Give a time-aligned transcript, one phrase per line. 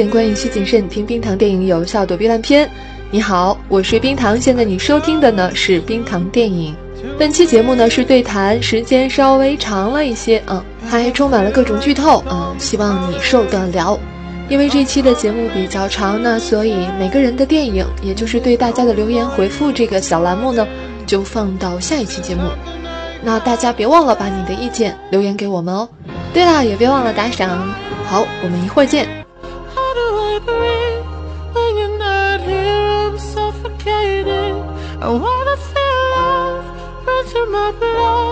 [0.00, 0.88] 音乐有风险，观影需谨慎。
[0.88, 2.68] 听冰糖电影有效躲避烂片。
[3.10, 6.74] 你好，我是冰糖，现在你收听的呢是冰糖电影。
[7.18, 13.98] 本期节目呢是对谈，时间稍微长了一些，嗯，还充满了各种剧透，嗯，希望你受得了。
[14.48, 20.66] 因为这期的节目比较长呢，所以每个人的电影，也就是对大家的留言回复这个小栏目呢，
[21.06, 22.42] 就放到下一期节目。
[23.22, 25.88] 那大家别忘了把你的意见留言给我们哦。
[26.32, 27.68] 对了，也别忘了打赏。
[28.06, 29.19] 好，我们一会儿见。
[37.72, 38.29] the blow.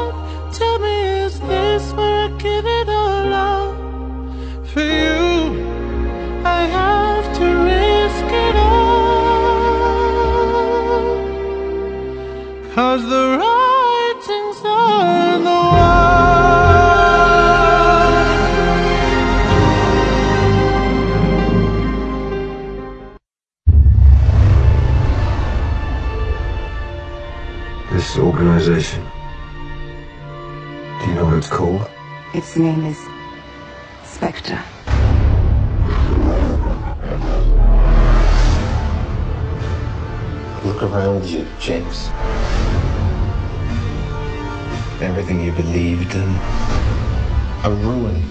[46.10, 48.22] A ruin.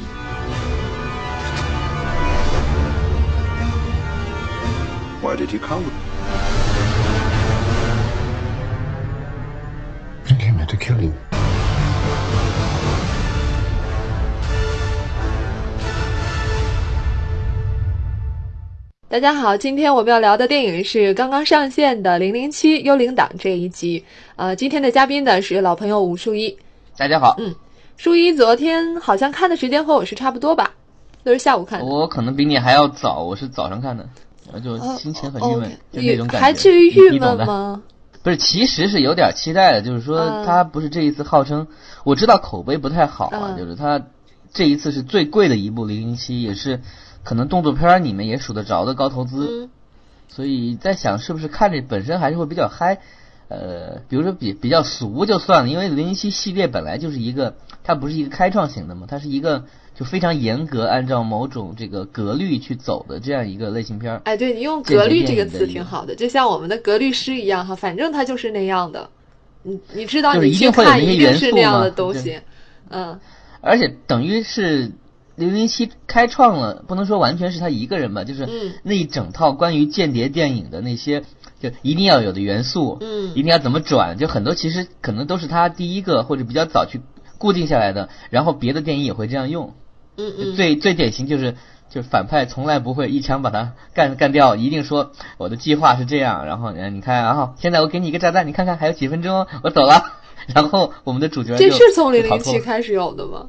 [5.21, 5.85] Why did you come?
[10.25, 11.13] I came here to kill you.
[19.07, 24.03] 大家好，今天我们要聊的电影是刚刚上线的《零零七：幽灵党》这一集。
[24.35, 26.57] 呃，今天的嘉宾呢是老朋友武树一。
[26.97, 27.53] 大家好，嗯。
[27.97, 30.73] 淑一昨天好像看的时间和我是差不多吧，
[31.23, 31.85] 都是下午看的。
[31.85, 34.07] 我可能比你还要早，我是早上看的，
[34.45, 36.39] 然后就哦心情很哦郁闷，就那种感觉。
[36.39, 37.19] 还至于你郁？
[37.19, 37.81] 闷吗？
[38.21, 41.67] 不是，其实是有点期待的，就是嗯说他不是这一次号称，
[42.03, 44.03] 我知道口碑不太好啊，嗯就是他
[44.53, 46.81] 这一次是最贵的一部《零零七》，也是
[47.23, 49.69] 可能动作片儿里面也数得着的高投资，嗯
[50.27, 52.99] 所以在想是不是看着本身还是会比较嗨。
[53.49, 59.65] 呃，比如说比比较俗就算了，因为零零七系列本来就是一个，它不是一个开创型的嘛，它是一个
[59.95, 64.21] 就非常严格按照某种这个格律去走的这样一个类型片儿。
[64.25, 69.09] 哎，对你用“格律”这个词挺好的，就像我们的格律诗一样哈，反正它就是那样的。
[69.63, 72.39] 你你知道你去看一定是那样的东西，
[72.89, 73.19] 嗯
[73.59, 74.91] 而且等于是
[75.37, 81.23] 零零七开创了，不能说完全是他一个人吧，就是嗯那一整套关于间谍电影的那些，
[81.61, 86.99] 就一定要有的元素，嗯一定要怎么转，就很多其实可能都是他第一个或者比较早去
[87.37, 89.75] 固定下来的，然后别的电影也会这样用。
[90.17, 91.55] 嗯嗯，最最典型就是。
[91.89, 100.03] 就是反派从来不会一枪把他干干掉，一定说我的计划是这样，然后呃你看，然后现在我给你一个炸弹，你看看还有几分钟哦，我走了，
[100.53, 103.47] 然后我们的主角这就是从零零七开始有的吗？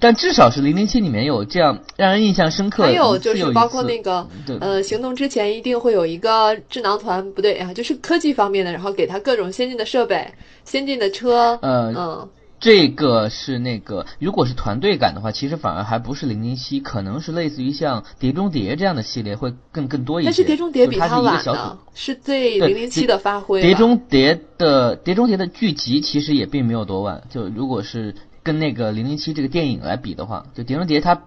[0.00, 2.88] 但至少是零零七里面有这样让人印象深刻的。
[2.88, 4.26] 还有就是包括那个
[4.60, 10.28] 呃，行动之前一定会有一个智囊团，不对啊，就是科技方面的，然后给他各种先进的设备、
[10.64, 12.28] 先进的车，呃嗯
[12.60, 20.26] 这个是那个，如果是团队感的话，其实反而还不是零零七，可能是类似于像《碟中谍》这样的系列会更更多一些。
[20.26, 21.54] 但是《碟中谍》比它晚呢组。，
[21.94, 23.62] 是对零零七的发挥。
[23.62, 31.22] 碟中谍的《碟中谍》的剧集其实也并没有多晚，就如果是跟那个零零七这个电影来比的话，就《碟中谍》它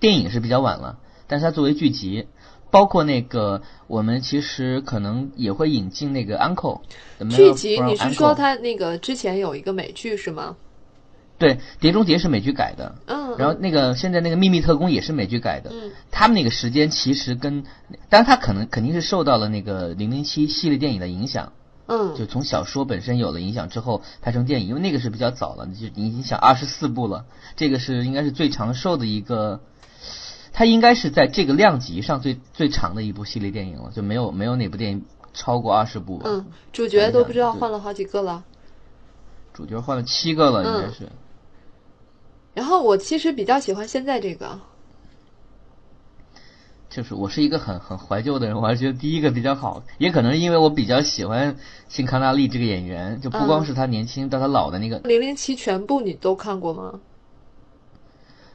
[0.00, 2.26] 电影是比较晚了，但是它作为剧集，
[2.70, 6.80] 包括那个我们其实可能也会引进那个 Uncle
[7.18, 10.56] 的剧集，你是说它那个之前有一个美剧是吗？
[11.36, 17.64] 对，《碟中谍》是美剧改的，嗯，然后那个现在那个《秘密特工》也是美剧改的，嗯他们那个时间其实跟，
[18.08, 21.52] 当然他可能肯定是受到了那个零零七系列电影的影响，
[21.86, 27.26] 嗯就从小说本身有了影响之后拍成电影，因为那个是比较早了，就你已经想二十四部了，
[27.56, 29.60] 这个是应该是最长寿的一个，
[30.52, 36.24] 它应该是在这个量级上最最长的一部系列电影了，就没有没有哪部电影超过二十部吧。
[36.26, 38.44] 嗯，主角都不知道换了好几个了。
[39.52, 41.08] 主角换了七个了，嗯应该是。
[42.54, 44.60] 然后我其实比较喜欢现在这个，
[46.94, 51.56] 就是我是一个很很怀旧的人，我还是觉得第一个比较好，也可能是因为我比较喜欢
[51.88, 57.00] 辛康纳利这个演员，就不光是他年轻到他老的那个，零零七全部你都看过吗？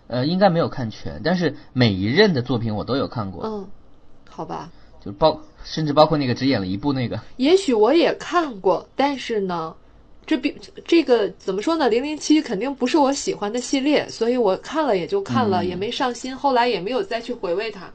[0.07, 3.67] 呃，应该没有看全，但是每一任的作品我都有看过，嗯，
[4.29, 4.71] 好吧，
[5.03, 9.75] 就包甚至包括那个只演了一部那个，也许我也看过，但是呢，
[10.25, 10.55] 这比
[10.85, 11.89] 这个怎么说呢？
[11.89, 17.91] 零零七肯定不是我喜欢的系列，所以我看了也就看了，嗯也没上心，后来也没有再去回味它。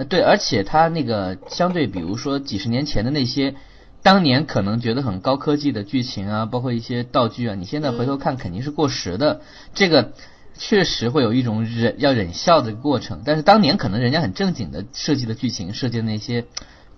[0.00, 3.54] 呃，对，而且它那个相对，比如说几十年前的那些，
[4.02, 9.42] 当年可能觉得很高科技的剧情啊，包括一些道具啊，你现在回头看肯定是过时的。
[9.74, 10.14] 这个
[10.56, 16.46] 确实会有一种忍要忍笑的过程，但是当年可能人家很正经的设计的剧情，设计的那些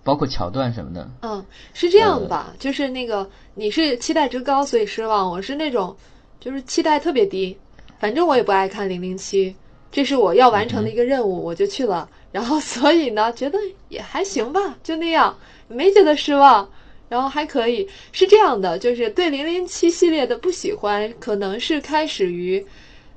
[0.04, 1.44] 包括桥段什么的，嗯，
[1.74, 2.54] 是这样吧？
[2.60, 5.96] 就是那个你是期待值高，所以失望；我是那种
[6.38, 7.58] 就是期待特别低，
[7.98, 9.56] 反正我也不爱看零零七，
[9.92, 12.08] 这是我要完成的一个任务，我就去了。
[12.32, 13.58] 然后所以呢，觉得
[13.90, 15.36] 也还行吧，就那样，
[15.68, 16.66] 没觉得失望，
[17.10, 17.86] 然后还可以。
[18.10, 22.64] 是这样的，就是对零零七系列的不喜欢，可能是开始于，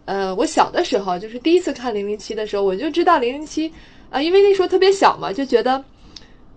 [0.04, 3.72] 呃，我小的时候，就是第一次看零零七的时候，我就知道零零七，
[4.10, 5.82] 啊，因为那时候特别小嘛，就觉得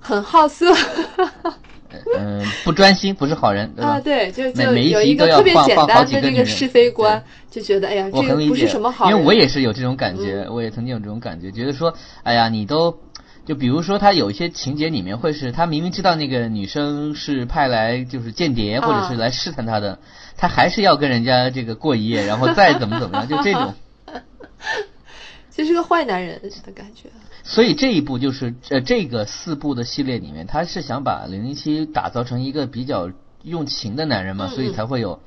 [0.01, 0.75] 很好色。
[2.17, 3.93] 嗯、不专心，不是好人，对吧？
[3.93, 9.15] 啊，对，就就每每一有集都要一个特别放放好简单的几个个是非观，就觉得哎呀，这个不是什么好人。
[9.15, 12.99] 因为我也是有这种感觉，我也曾经有这种感觉，觉得说，哎呀，你都，
[13.47, 19.99] 就比如说他有一些情节里面会是他明明知道那个女生是派来就是间谍或者是来试探他的，
[20.37, 23.75] 他还是要跟人家这个过一夜，然后再怎么怎么样，就这种。
[25.51, 27.09] 就是个坏男人的感觉。
[27.51, 33.11] 所以这一部就是呃这个四部的系列里面，他是想把零零七打造成一个比较
[33.43, 35.19] 用情的男人嘛，嗯所以才会有，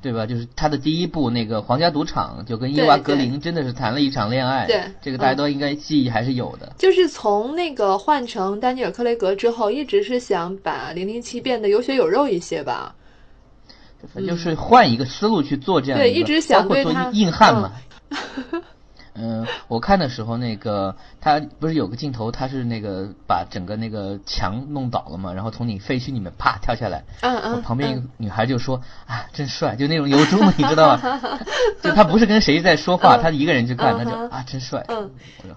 [0.00, 0.24] 对吧？
[0.24, 6.72] 就是他的第一部那个皇家赌场，就跟伊娃格林真的是谈了一场恋爱，对这个大家嗯都应该记忆还是有的。
[6.78, 12.94] 就是从那个换成丹尼尔·克雷格之后，一直是想把零零七变得有血有肉一些吧。
[14.26, 17.72] 就是换一个思路去做这样对一个，一直想包括做对他硬汉嘛。
[19.18, 31.18] 嗯，我看的时候，那个他不是有个镜头，他是那个把整个那个墙弄倒了嘛，然后从你废墟里面啪跳下来，嗯嗯，旁边一个嗯女孩就说啊，真帅，就那种由衷的，你知道吗？
[31.82, 34.84] 就他不是跟谁在说话，嗯他一个人去看，他就啊，真帅。
[34.88, 35.10] 嗯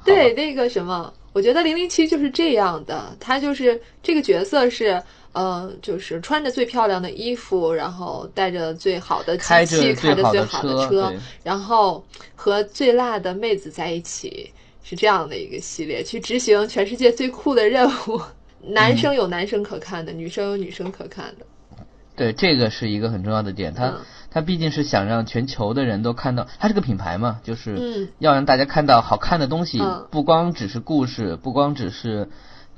[0.05, 12.03] 对，那个什么，我觉得零零七就是这样的，他就是这个角色是，呃，就是穿着最漂亮的衣服，然后带着最好的机开着器，开着最好的车然后
[12.35, 14.51] 和最辣的妹子在一起，
[14.83, 18.21] 是这样的一个系列，去执行全世界最酷的任务。
[18.61, 21.45] 男生有男生可看的，女生有女生可看的。
[22.15, 23.73] 对，这个是一个很重要的点。
[23.73, 23.97] 他、嗯
[24.31, 32.29] 他毕竟是想让全球的人都看到，他是个品牌嘛，就是嗯要让大家看到好看的东西，嗯不光只是故事，不光只是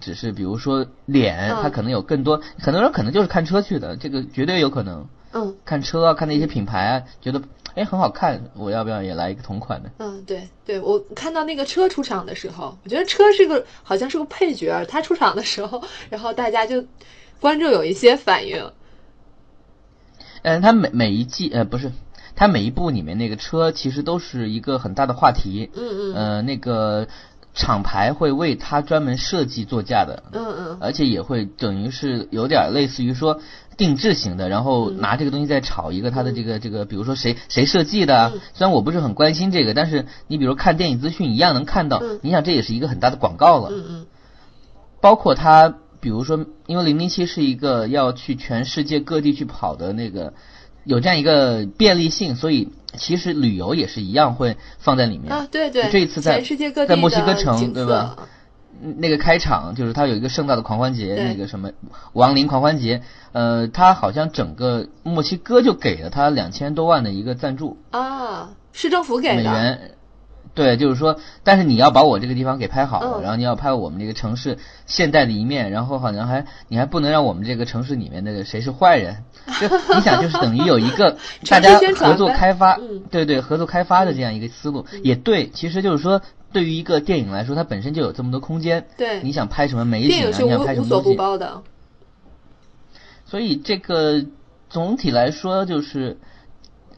[0.01, 5.07] 只是比如说脸，嗯他可能有更多，很多人可能就是看车去的，这个绝对有可能。
[5.33, 7.41] 嗯看车啊，看那些品牌啊，觉得
[7.73, 9.89] 哎很好看，我要不要也来一个同款的？
[9.99, 16.83] 嗯，对对，我看到那个车出场的时候，我觉得车是个好像是个配角儿，他出场的时候， 然后大家就
[17.39, 18.71] 观众有一些反应。
[20.41, 21.93] 嗯，他每每一季呃不是，
[22.35, 25.69] 他每一部里面那个车其实都是一个很大的话题。
[25.73, 27.07] 嗯嗯呃，那个
[27.53, 30.77] 厂牌会为它专门设计座驾的，嗯嗯。
[30.79, 33.39] 而且也会等于是有点类似于说
[33.77, 35.01] 定制型的，然后嗯。
[35.01, 38.31] 拿这个东西再炒一个它的这个这个，比如说谁谁设计的啊。
[38.53, 43.69] 虽然我不是很关心这个，但是你比如看电影资讯一样能看到嗯，你想这也是一个很大的广告了。
[43.71, 44.05] 嗯嗯。
[45.01, 50.33] 包括它，比如说，因为零零七是一个要去全世界各地去跑的那个，
[50.83, 55.31] 有这样一个便利性，所以其实旅游也是一样会放在里面。
[55.31, 56.41] 啊，对对，这一次在
[56.87, 58.15] 在墨西哥城对吧？
[58.19, 58.27] 嗯
[58.97, 61.69] 那个开场就是它有一个盛大的狂欢节，那个什么
[62.13, 69.35] 亡灵狂欢节，呃，它好像整个墨西哥就给了它两千多万的一个赞助啊，市政府给的。
[69.35, 69.91] 美元。
[70.53, 79.23] 对，就是说，但是你要把我这个地方给拍好了，嗯然后你要拍我们这个城市现代的一面，然后好像还你还不能让我们这个城市里面的谁是坏人，
[79.59, 81.17] 就你想就是等于有一个
[81.49, 83.03] 大家合作开发，嗯。
[83.09, 89.21] 对对，合作开发的这样一个思路、也对，其实就是说，对于一个电影来说，它本身就有这么多空间，对。
[89.23, 91.61] 你想拍什么美景啊，你想拍什么东西，包的。
[93.25, 94.25] 所以这个
[94.69, 96.19] 总体来说，就是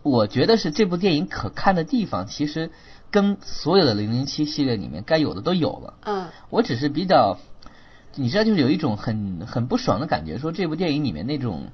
[0.01, 2.72] 我觉得是这部电影可看的地方，其实
[3.13, 5.93] 跟所有的零零七系列里面该有的都有了。
[6.03, 7.38] 嗯我只是比较，
[8.15, 11.67] 你知道，就是有一种很很不爽的感觉，说这部电影里面那种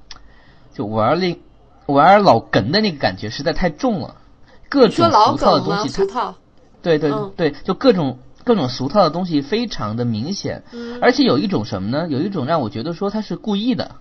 [0.73, 1.39] 就玩那
[1.85, 4.15] 玩老梗的那个感觉实在太重了，
[4.67, 5.63] 各种俗套的？
[5.63, 6.35] 东西，俗套。
[6.81, 12.07] 对对嗯对，就各种各种俗套的东西非常的明显，嗯而且有一种什么呢？
[12.09, 13.95] 有一种让我觉得说他是故意的，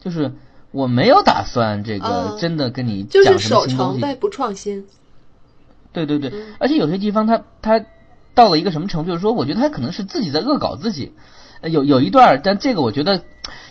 [0.00, 0.32] 就是
[0.70, 4.86] 我没有打算这个嗯真的跟你就是讲什么守新东西，成呗，不创新。
[6.06, 7.84] 对对对，嗯而且有些地方他他
[8.34, 11.12] 到了一个什么程度，就是说，我觉得他可能是自己在恶搞自己。
[11.60, 13.20] 呃有有一段，但这个我觉得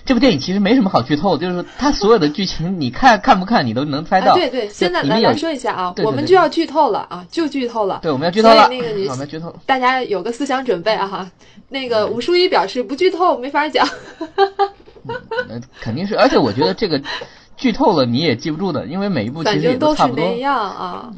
[0.04, 4.34] 这部电影其实没什么好剧透的，就是说他所有的剧情，你看看不看你都能猜到。
[4.34, 8.00] 啊，对对，现在来来说一下啊，对对对我们就要剧透了啊，就剧透了。
[8.02, 9.56] 对，我们要剧透了，那个你我们要剧透了。
[9.66, 11.32] 大家有个思想准备啊哈。
[11.70, 13.88] 那个吴淑一表示不剧透没法讲。
[15.48, 17.02] 呃，肯定是，而且我觉得这个
[17.56, 20.26] 剧透了你也记不住的，因为每一部其实也反正都是差不多。
[20.26, 21.14] 那样啊。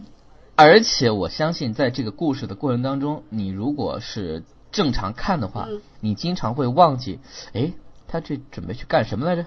[0.61, 7.19] 而且我相信，在这个故事的过程当中，你如果是正常看的话，嗯你经常会忘记，
[7.53, 7.71] 哎，
[8.09, 9.45] 他这准备去干什么来着？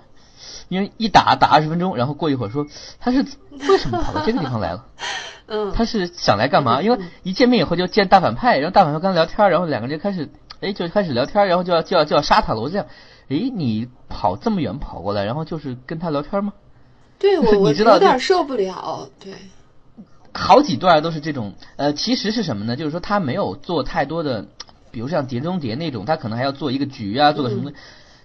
[0.68, 2.66] 因为一打打二十分钟，然后过一会儿说
[2.98, 3.24] 他是
[3.68, 4.86] 为什么跑到这个地方来了？
[5.46, 6.80] 嗯，他是想来干嘛？
[6.82, 12.60] 因为一见面以后就见大反派，然后大反派跟他聊天，然后两个人就开始，哎，就开始聊天，然后就要就要就要杀他了。
[12.60, 12.86] 我这样，
[13.28, 16.54] 哎，你跑这么远跑过来，然后就是跟他聊天吗？
[17.18, 19.08] 对我我 有点受不了。
[19.20, 19.34] 对，
[20.34, 22.76] 好几段都是这种，呃，其实是什么呢？
[22.76, 24.46] 就是说他没有做太多的，
[24.90, 27.72] 比如像《碟中谍》那种，他可能还要做一个局啊，做个什么。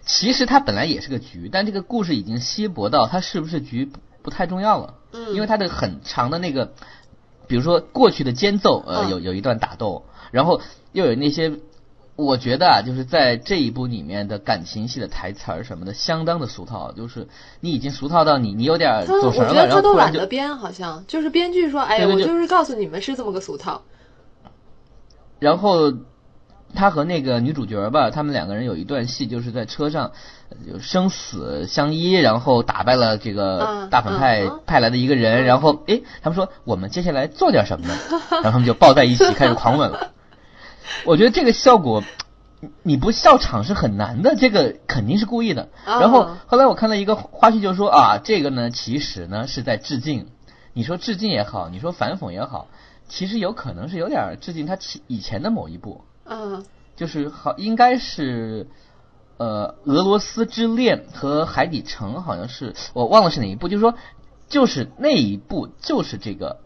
[0.05, 6.71] 其实他本来也是个局，但这个故事已经稀薄到他是不是局不不太重要了，嗯因为他的很长的那个，
[7.47, 10.61] 比如说过去的间奏，呃，嗯有有一段打斗，然后
[10.93, 11.59] 又有那些。
[12.17, 17.27] 我觉得啊，就是在这一部里面的感情戏的台词儿什么的，相当的俗套，就是
[17.61, 23.83] 你已经俗套到你你有点走神了，然后突然就懒得编，好像就是编剧说，哎，我就是告诉你们是这么个俗套。
[25.37, 25.93] 然后
[26.73, 30.11] 他和那个女主角吧，他们两个人有一段戏，就是在车上
[30.49, 37.93] 呃就生死相依，然后打败了这个嗯大反派派来的一个人，然后哎，他们说我们接下来做点什么呢？
[38.31, 40.13] 然后他们就抱在一起开始狂吻了。
[41.05, 42.03] 我觉得这个效果。
[42.81, 45.69] 你不笑场是很难的，这个肯定是故意的。
[45.85, 50.29] 啊然后后来我看到一个花絮，就说啊，这个呢其实呢是在致敬。
[50.73, 52.67] 你说致敬也好，你说反讽也好，
[53.07, 56.65] 其实有可能是有点致敬他其以前的某一部，嗯
[56.95, 58.67] 就是好应该是
[59.37, 63.93] 呃俄罗斯之恋和海底城，好像是我忘了是哪一部，就是说
[64.47, 66.57] 就是那一部就是这个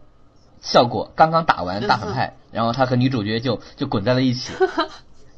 [0.62, 4.52] 效果，刚刚打完大反派，然后他和女主角就就滚在了一起。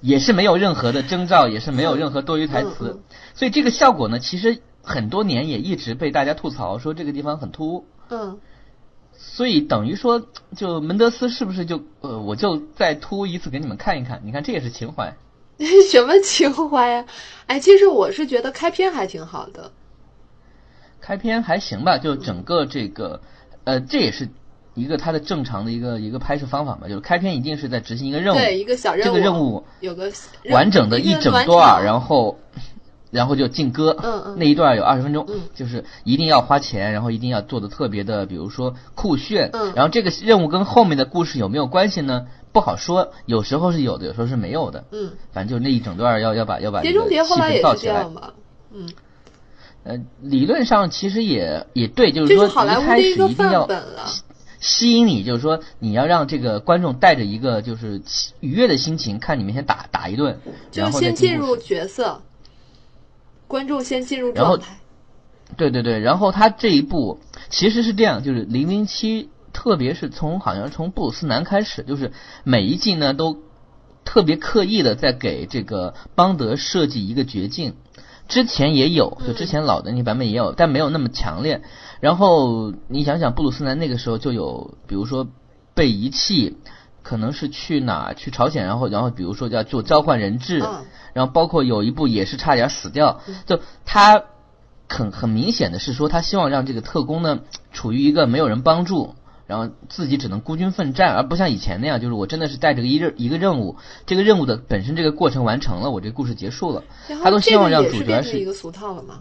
[0.02, 7.86] 也是没有任何的征兆，也是没有任何多余台嗯词嗯，所以这个效果呢，其实很多年也一直被大家吐槽说这个地方很突兀。
[8.10, 8.38] 嗯，
[9.16, 14.20] 所以等于说，就门德斯是不是就呃，我就再突兀一次给你们看一看？
[14.24, 15.16] 你看这也是情怀。
[15.90, 17.06] 什么情怀呀？
[17.46, 19.72] 哎，其实我是觉得开篇还挺好的。
[21.00, 23.22] 开篇还行吧，就整个这个，
[23.64, 24.28] 呃，这也是
[24.74, 30.10] 一个它的正常的一个一个拍摄方法嘛，就是开篇一定是在执行一个任务，对，一个小任务，这个任务有个
[30.50, 32.38] 完整的一整段，然后后
[33.10, 42.26] 然后就进歌，嗯嗯那一段有二十分钟，嗯就是一定要花钱，然后一定要做的特别的，比如说酷炫，嗯然后这个任务跟后面的故事有没有关系呢？
[42.52, 48.14] 不好说，有时候是有的，有时候是没有的，嗯，反正就那一整段要要把要把碟这个气中谍后来也氛造起来是这样。
[48.14, 48.34] 吧？
[48.72, 48.88] 嗯，
[49.82, 54.04] 呃，理论上其实也也对，就是这说一开始一定要本了。
[54.64, 58.00] 吸引你，就是说你要让这个观众带着一个就是
[58.40, 60.38] 愉悦的心情看你们先打打一顿，
[60.70, 62.22] 就先进入角色，
[63.46, 64.78] 观众先进入状态。
[65.58, 73.42] 对对对，然后他这一部其实是这样，就是零零七，特别是从好像从布鲁斯南开始，就是每一季呢都
[74.06, 77.74] 特别刻意的在给这个邦德设计一个绝境。
[78.28, 81.62] 之前也有，就之前老的那版本也有，但没有那么强烈。
[82.00, 85.26] 然后你想想，布鲁斯南那个时候就有，比如说
[85.74, 86.58] 被遗弃，
[87.02, 90.84] 可能是去哪去朝鲜，然后然后比如说要做交换人质，嗯。
[91.12, 94.24] 然后包括有一部也是差点死掉，就他
[94.88, 97.40] 很很明显的是说，他希望让这个特工呢
[97.72, 99.14] 处于一个没有人帮助，
[99.46, 106.84] 然后自己只能孤军奋战，而不像以前那样，就是我真的是带着一任一个任务，这个任务的本身这个过程完成了，我这故事结束了，
[107.22, 109.20] 他都希望让主角也是一个俗套了嘛？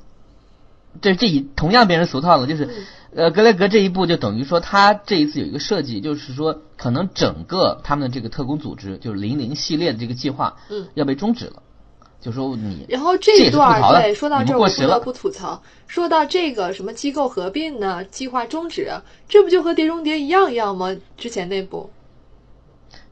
[1.01, 2.71] 这这一同样变成俗套了，就是嗯。
[3.15, 10.87] 呃格雷格这一步就等于说他这一次有一个设计，就是说可能整个他们的这个特工组织就是零零系列的这个计划，嗯。
[10.95, 11.61] 要被终止了，
[12.23, 18.89] 就说你然后这也是吐这段儿对，说到这儿不得不吐槽，说到这个什么机构合并呢，计划终止，
[19.27, 20.95] 这不就和《碟中谍》一样一样吗？
[21.17, 21.89] 之前那部，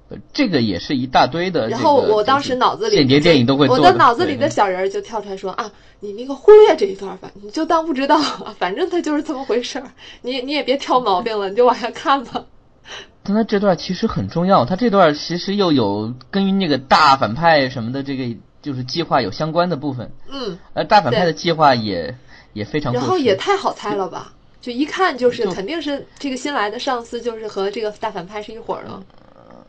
[0.07, 8.17] 呃这个也是一大堆的，然后我当时脑子里间谍电影都会做我的脑子里的小人儿就跳出来说啊，你那个忽略这一段吧，你就当不知道，
[8.57, 9.91] 反正它就是这么回事儿，
[10.21, 12.45] 你你也别挑毛病了，你就往下看吧。
[13.23, 18.23] 但他这段其实很重要，他这段其实又有跟那个大反派什么的这个
[18.61, 22.15] 就是计划有相关的部分，嗯，而大反派的计划也
[22.53, 22.93] 也非常。
[22.93, 24.33] 然后也太好猜了吧？
[24.61, 29.03] 就一看就是肯定是这个新来的上司，就是和这个大反派是一伙儿的。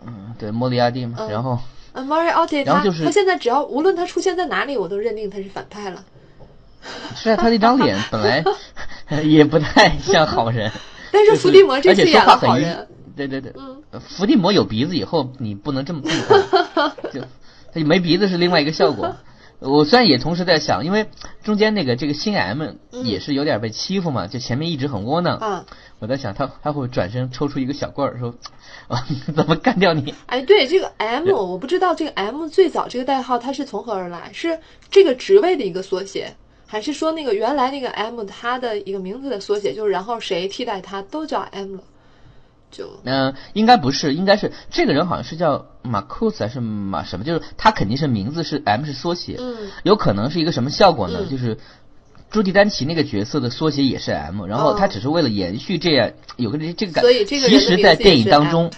[0.06, 1.58] 嗯，对，莫里亚蒂嘛，嗯然后
[1.94, 6.04] 嗯 m a r i o t t 他然后就是他现在只要无论他出现在哪里，我都认定他是反派了。
[7.14, 8.44] 是啊，他那张脸本来
[9.22, 10.70] 也不太像好人，
[11.12, 17.20] 但是伏地魔这次演好人，对对对，嗯呃伏地魔有鼻子以后，你不能这么这 么看，就
[17.72, 19.16] 他没鼻子是另外一个效果。
[19.60, 21.06] 我虽然也同时在想，因为
[21.44, 25.38] 中间那个这个新 M 也是有点被欺负嘛，就前面一直很窝囊。
[25.40, 25.66] 嗯啊，
[26.00, 28.34] 我在想他他会转身抽出一个小棍儿说，
[28.88, 30.12] 啊 怎么干掉你？
[30.26, 34.58] 哎，对这个 M，我不知道这个 M 最早这个代号它是从何而来，是
[34.90, 36.34] 这个职位的一个缩写，
[36.66, 41.82] 还是说那个原来那个 M 它的一个名字的缩写，就是然后谁替代它都叫 M 了，
[42.72, 51.20] 就嗯、应该不是，应该是这个人好像是叫马库斯还是马什么，就是他肯定是名字是 M 是缩写，嗯有可能是一个什么效果呢？
[51.22, 51.58] 嗯就是
[52.30, 58.70] 朱迪丹奇那个角色的缩写也是 M，然后哦他只是为了延续这样有个这这个感，所以这个其实在电影当中，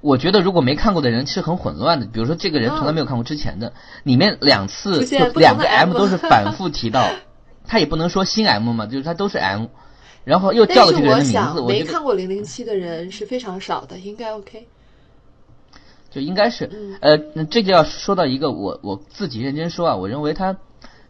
[0.00, 2.06] 我觉得如果没看过的人是很混乱的。
[2.06, 7.08] 比如说这个人从来没有看过之前的，里面两次就两个 M 都是反复提到，
[7.66, 9.66] 他也不能说新 M 嘛，就是他都是 M，
[10.24, 14.66] 然后又叫了这个人的名字，我觉得没看过零零七的人是非常少的，应该 OK。
[16.14, 20.56] 就应该是嗯，呃，那这就要说到一个我我自己认真说啊，我认为他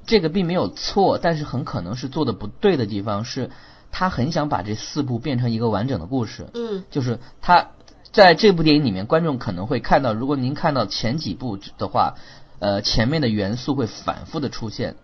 [0.07, 3.51] 这个并没有错，但是很可能是做的不对的地方是，
[3.93, 6.85] 他很想把这四部变成一个完整的故事，嗯。
[6.91, 7.69] 就是他
[8.11, 12.15] 在这部电影里面，观众可能会看到，如果您看到前几部的话，
[12.61, 14.97] 呃，前面的元素会反复的出现。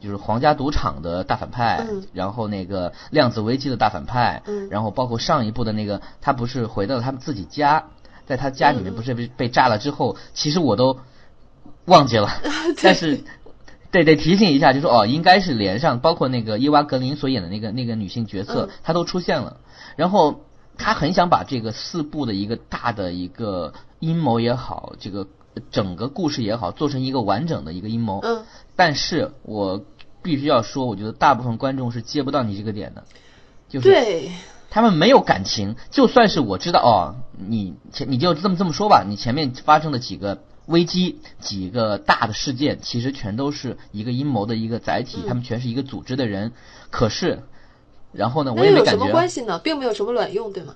[0.00, 2.04] 就是皇家赌场的大反派，嗯。
[2.12, 4.68] 然后那个量子危机的大反派，嗯。
[4.68, 7.84] 然后包括上一部的那个，他不是回到了他们自己家，
[8.26, 10.98] 在他家里面嗯不是被被炸了之后，其实我都
[11.86, 12.28] 忘记了，
[12.82, 13.20] 但是
[13.90, 19.58] 对得提醒一下，就说哦，应该是连上，包括那个伊娃格林所演的那个那个女性角色嗯，她都出现了。
[19.96, 20.40] 然后
[20.76, 25.28] 他很想把这个四部的一个大的一个阴谋也好，这个
[25.70, 28.18] 整个故事也好，做成一个完整的一个阴谋。
[28.24, 29.84] 嗯，但是我
[30.20, 33.04] 必须要说，我觉得大部分观众是接不到你这个点的，
[33.68, 34.32] 就是对，
[34.74, 46.50] 他们没有感情，就算是我知道哦，你前你就这么这么说吧，你前面发生的几个危机、几个大的事件，其实全都是一个阴谋的一个载体，嗯他们全是一个组织的人。
[46.90, 47.44] 可是，
[48.10, 49.08] 然后呢，我那又有什么。
[49.12, 49.60] 关系呢？
[49.60, 50.74] 并没有什么卵用，对吗？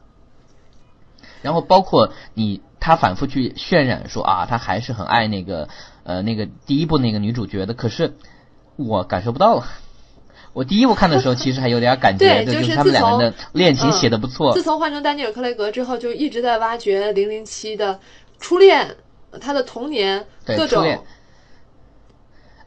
[1.42, 5.68] 然后包括你，他反复去渲染说啊，他还是很爱那个
[6.04, 8.16] 呃那个第一部那个女主角的，可是
[8.76, 9.66] 我感受不到了。
[10.52, 14.54] 我第一部看的时候，其实还有点感觉，对 就就是他们两个人的恋情写的不错。
[14.54, 18.00] 自从换成丹尼尔·克雷格之后，就一直在挖掘零零七的
[18.38, 18.96] 初恋，
[19.40, 21.04] 他的童年，各种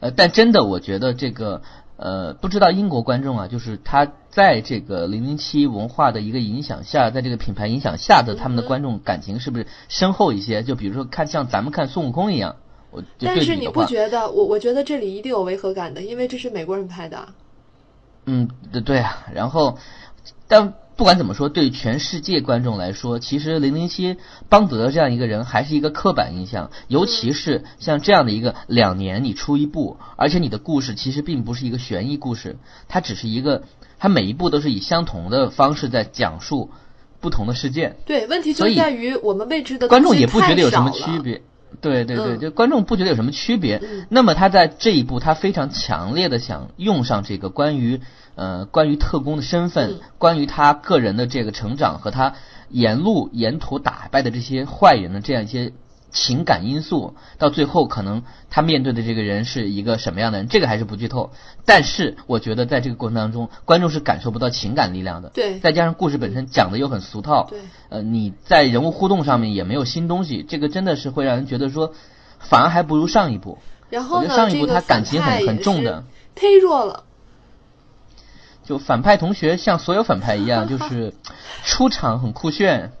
[0.00, 1.62] 呃，但真的，我觉得这个
[1.96, 10.62] 呃，不知道英国观众啊，就是他在这个零零七文化的一个影响下，在这个品牌影响下的他们的观众感情是不是深厚一些？
[10.62, 12.56] 就比如说看像咱们看孙悟空一样，
[12.90, 14.28] 我就但是你不觉得？
[14.30, 17.28] 我我觉得这里一定有违和感的，因为这是美国人拍的。
[18.26, 19.26] 嗯，对对啊。
[19.34, 19.78] 然后，
[20.48, 32.58] 但不管怎么说，对全世界观众来说，其实零零七邦德这样一个人还是一个刻板印象，尤其是像这样的一个两年你出一部，而且你的故事其实并不是一个悬疑故事，
[32.88, 33.64] 它只是一个，
[33.98, 36.70] 它每一部都是以相同的方式在讲述
[37.20, 41.18] 不同的事件，对，问题就在于我们未知的观众也不觉得有什么区。
[41.20, 41.42] 别。
[41.80, 42.38] 对对对，嗯。
[42.38, 43.80] 就观众不觉得有什么区别。
[43.82, 44.06] 嗯。
[44.08, 48.00] 那么他在这一步，他非常强烈的想用上这个关于
[48.34, 50.00] 呃关于特工的身份，嗯。
[50.18, 52.34] 关于他个人的这个成长和他
[52.68, 55.72] 沿路沿途打败的这些坏人的这样一些
[56.12, 61.32] 情感因素，到最后可能他面对的这个人是一个什么样的人，这个还是不剧透。
[61.64, 65.30] 但是我觉得在这个过程当中，观众是感受不到情感力量的。
[65.30, 71.94] 对再加上故事本身讲的又很俗套，对呃，你在人物互动上面也没有新东西，这个真的是会让人觉得说，
[72.38, 73.58] 反而还不如上一部。
[73.88, 76.04] 然后呢，我觉得上一部他感情很很重的
[76.36, 77.04] 忒弱了。
[78.64, 81.14] 就反派同学像所有反派一样，就是
[81.64, 82.92] 出场很酷炫，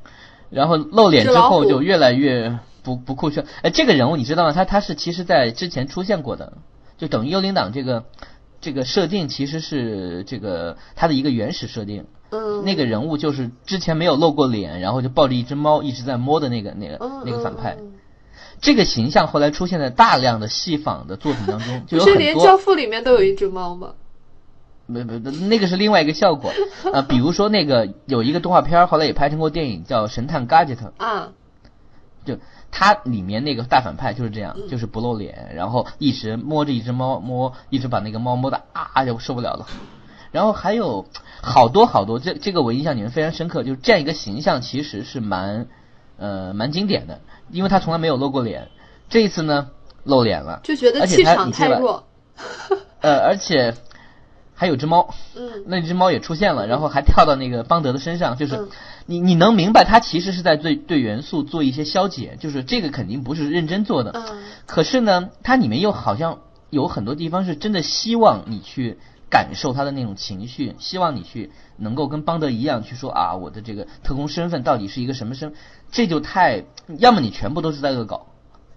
[0.50, 3.46] 然后露脸之后就越来越不不酷炫。
[3.62, 4.52] 哎，这个人物你知道吗？
[4.52, 6.54] 他他是其实在之前出现过的，
[6.98, 8.04] 就等于幽灵党这个
[8.60, 12.06] 这个设定其实是这个他的一个原始设定。
[12.30, 17.76] 嗯，那个人物就是之前没有露过脸，然后就抱着一只猫一直在摸的那个那个嗯那个反派。
[18.60, 23.94] 这个形象后来出现在大量的戏仿的作品当中，就有不是连《教父》里面都有一只猫吗？
[24.86, 26.52] 没没，那个是另外一个效果。
[26.92, 30.92] 呃，比如说那个有一个动画片儿，后来也拍成过电影，叫《神探嘎吉特》。
[31.04, 31.32] 啊，
[32.24, 32.38] 就
[32.72, 39.68] 它里面那个大反派就是这样，就是不露脸，然后一直摸着一只猫摸，一直把那个猫摸的啊就受不了了。
[40.32, 41.06] 然后还有
[41.42, 45.68] 好多好多，这这个我印象里面非常深刻，就是这样一个形象其实是蛮
[46.16, 48.68] 呃蛮经典的，因为他从来没有露过脸，
[49.10, 49.68] 这一次呢
[50.04, 52.04] 露脸了，就觉得气场太弱。
[53.02, 53.74] 呃，而且
[54.54, 55.64] 还有只猫，嗯。
[55.66, 58.68] 那只猫也出现了，然后还跳到那个邦德的身上，就是嗯
[59.06, 66.38] 你你能明白，他其实是在对对元素做一些消解，就是这个肯定不是认真做的，嗯可是呢，它里面又好像
[66.70, 75.52] 有很多地方是真的希望你去感受他的那种情绪，希望你去能够跟邦德一样去说啊，我的这个特工身份到底是一个什么身，
[75.90, 76.64] 这就太，
[76.98, 78.26] 要么你全部都是在恶搞。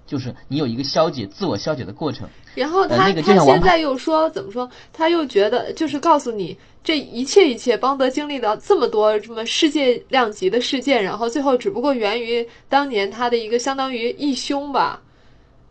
[0.05, 4.69] 就是你有一个消解、自我消解的过程，然后他、呃那个他现在又说怎么说？
[4.93, 15.01] 他又觉得就是告诉你这一切一切，邦德经历了这么多这么世界量级的事件，然后最后只不过源于当年他的一个相当于义兄吧，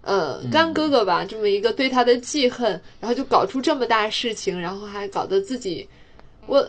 [0.03, 5.89] 呃，嗯干哥哥吧，这么一个对他的记恨，然后就搞出这么大事情，然后还搞得自己
[6.47, 6.69] 我。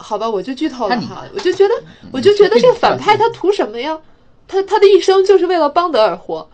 [0.00, 1.74] 好吧，我就剧透了哈，我就觉得，
[2.12, 3.98] 我就觉得这个反派他图什么呀？
[4.46, 6.48] 他他的一生就是为了邦德而活，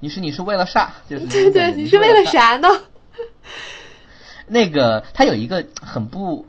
[0.00, 0.94] 你是你是为了啥？
[1.08, 2.24] 就是对对，你是为了？
[2.30, 2.68] 啥呢？
[4.48, 6.46] 那个它有一个很不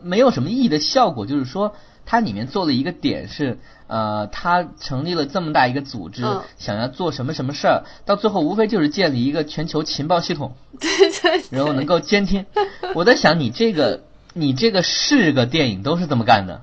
[0.00, 1.74] 没有什么意义的效果，就是说
[2.06, 12.46] 它里面做了一个点是，呃，它成立了这么大一个组织，嗯想要做什么什么事儿，到最后无非就是建立一个全球情报系统， 对对，然后能够监听。
[12.94, 16.62] 我在想，你这个你这个是个电影都是这么干的，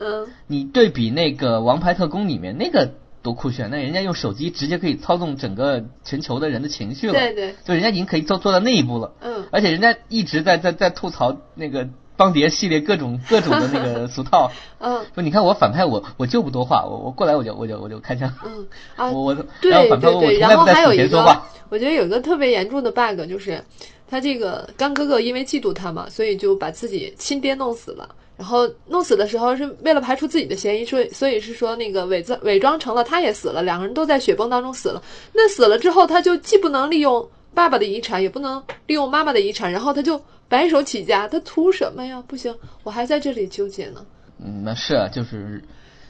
[0.00, 9.46] 嗯，你对比那个《王牌特工》里面那个多酷炫，那人家用手机直接可以操纵整个全球的人的情绪了，对对，就人家已经可以做做到那一步了，嗯。
[9.50, 15.04] 而且人家一直在在在吐槽那个邦谍系列各种各种的那个俗套， 嗯。
[15.14, 18.66] 说你看我反派我我就不多话，我我过来我就我就我就开枪，嗯。
[18.96, 23.62] 啊， 我我对反派我对对，然后还有一个我觉得有一个特别严重的 bug 就是，
[24.08, 28.08] 他这个干哥哥因为嫉妒他嘛，所以就把自己亲爹弄死了。
[28.40, 35.02] 然后弄死的时候是为了排除自己的嫌疑，所以所以是说那个伪装伪装成了他也死了，两个人都在雪崩当中死了。
[35.34, 42.24] 那死了之后，他就既不能利用爸爸的遗产，也不能利用妈妈的遗产，然后他就白手起家，他图什么呀？
[42.26, 44.02] 不行，我还在这里纠结呢。
[44.42, 45.62] 嗯，那是啊，就是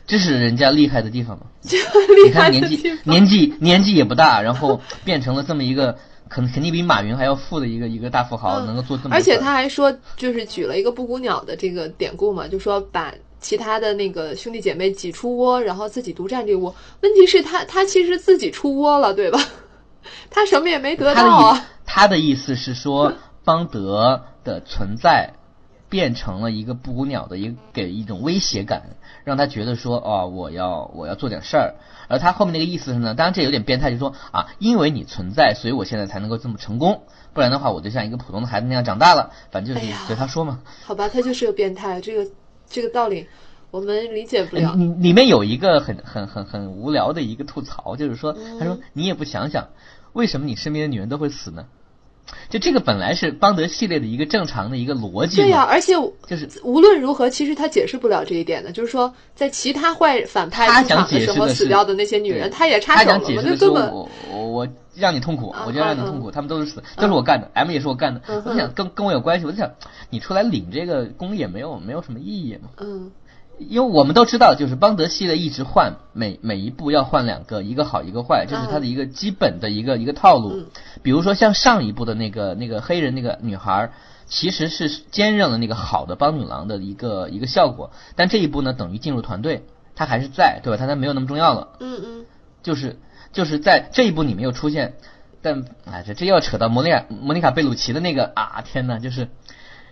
[0.07, 1.47] 这是人家厉害的地方嘛。
[1.65, 1.77] 厉
[2.27, 5.99] 你看害年纪年纪年纪也不大，然后变成了这么一个
[6.31, 16.75] 可能肯定比马云还要富的一个一个大富豪，嗯能够做这么多而且他还说，就是举了一个布谷鸟的这个典故嘛，就说把其他的那个兄弟姐妹挤出窝，然后自己独占这窝。
[17.03, 19.41] 问题是他他其实自己出窝了，对吧？
[20.31, 21.67] 他什么也没得到啊。
[21.85, 23.13] 他的意思是说，
[23.45, 25.35] 邦德的存在
[25.91, 31.75] 变成了一个布谷鸟的一个给一种威胁感，让他觉得说，哦，我要我要做点事儿。
[32.09, 37.03] 而他后面那个意思是呢，当然这有点变态，就是说啊，因为你存在，所以我现在才能够这么成功，
[37.35, 39.33] 不然的话，我就像一个普通的孩子那样长大了。
[39.51, 40.61] 反正就是哎呀对他说嘛。
[40.85, 42.31] 好吧，他就是个变态，这个
[42.69, 43.27] 这个道理
[43.73, 44.73] 我们理解不了。
[44.75, 49.69] 里里面有一个很很很很无聊的一个吐槽，就是说，嗯他说你也不想想，
[50.13, 51.67] 为什么你身边的女人都会死呢？
[52.49, 55.95] 就这个本来是邦德系列的一个正常的一个逻辑，对呀、而且
[56.27, 68.21] 就是无论如何，其实他解释不了这一点的，就是说，在其他坏反派他想出场的时解释的是候死掉的那些女人，对他也插他手了嘛，想解释的是就根本我我我让你痛苦啊，我就让你嗯痛苦，他们都是死，都是我干的，M 也是我干的。
[68.45, 69.71] 我想跟跟我有关系，我就想
[70.11, 72.69] 你出来领这个功也没有没有什么意义嘛。
[72.79, 73.11] 嗯
[73.69, 80.67] 因为我们都知道，就是邦德系列一直换，每每一部要换两个，一个好一个坏，这是他的一个基本的一个一个套路嗯。
[81.03, 83.93] 比如说像上一部的那个那个黑人那个女孩儿，
[84.27, 90.79] 其实是兼任了那个好的邦女郎的一个一个效果，但这一部呢等于进入团队，她还是在，对吧？
[90.79, 91.69] 她她没有那么重要了。
[91.81, 92.25] 嗯嗯，
[92.63, 92.99] 就是
[93.33, 94.95] 就是在这一部里面又出现，
[95.43, 99.29] 但哎，这这又要扯到莫妮卡莫妮卡贝鲁奇的那个啊，天呐，就是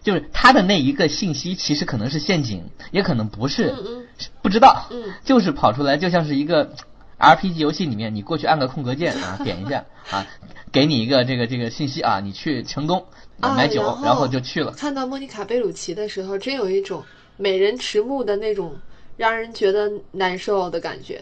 [0.09, 4.07] 就是他的那一个信息，其实可能是陷阱，也可能不是，嗯嗯
[4.41, 6.73] 不知道，嗯 就是跑出来，就像是一个
[7.19, 10.27] RPG 游戏里面，你过去按个空格键啊，点一下啊，
[10.73, 13.05] 给你一个这个这个信息啊，你去成功
[13.41, 14.73] 啊买酒，然然后就去了。
[14.73, 17.05] 看到莫妮卡贝鲁奇的时候，真有一种
[17.37, 18.75] 美人迟暮的那种
[19.19, 21.21] 让人觉得难受的感觉。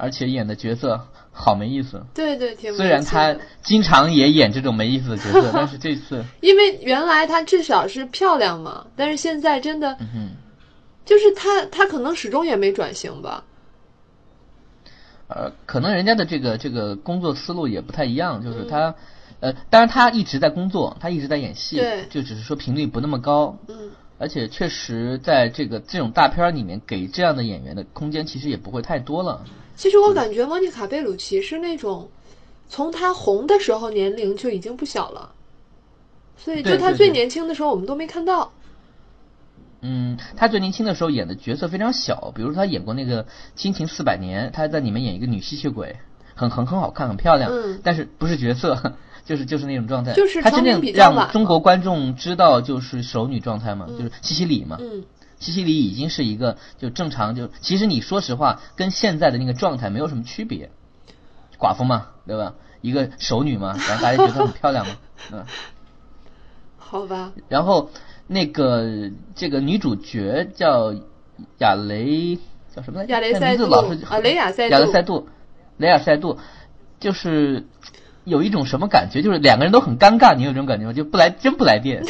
[0.00, 1.00] 而且演的角色
[1.32, 10.30] 好没意思，对对，挺虽然他经常也演这种没意思的角色，但是这次， 因为原来她至少是漂亮嘛，但是现在真的嗯。
[11.04, 13.44] 就是她，她可能始终也没转型吧。
[15.28, 18.94] 呃，可能人家的这个这个工作思路也不太一样，就是他
[19.40, 21.76] 呃，当然他一直在工作，他一直在演戏，
[22.10, 23.56] 就只是说频率不那么高。
[23.68, 29.42] 嗯，而且确实在这个这种大片儿里面，给这样的演员的空间其实也不会太多了。
[29.76, 32.10] 其实我感觉莫妮卡贝鲁奇是那种，
[32.68, 35.32] 从她红的时候年龄就已经不小了，
[36.36, 38.52] 所以就她最年轻的时候我们都没看到。
[39.80, 43.24] 嗯，她最年轻的时候演的角色非常小，比如说他演过那个
[43.56, 45.96] 《亲情四百年》，她在里面演一个女吸血鬼，
[46.34, 48.92] 很很很好看，很漂亮，嗯但是不是角色，
[49.30, 50.12] 就是就是那种状态。
[50.12, 54.76] 就是他真正让中国观众知道就是熟女状态嘛，嗯就是西西里嘛。
[54.80, 55.04] 嗯，
[55.38, 60.70] 西西里已经是一个就正常就，其实你说实话，跟现在的那个状态没有什么区别。
[61.60, 62.54] 寡妇嘛，对吧？
[62.80, 64.96] 一个熟女嘛，然后大家觉得她很漂亮嘛，
[65.30, 65.44] 嗯。
[66.76, 67.88] 好吧，然后
[68.26, 70.92] 那个这个女主角叫
[71.58, 72.36] 亚雷
[72.74, 73.12] 叫什么来着？
[73.12, 75.28] 那亚雷老是啊雷亚塞杜亚雷塞杜，
[75.76, 76.36] 雷亚塞杜，
[76.98, 77.68] 就是
[78.30, 79.20] 有一种什么感觉？
[79.20, 80.92] 就是两个人都很尴尬，你有这种感觉吗？
[80.94, 82.02] 就不来真不来电，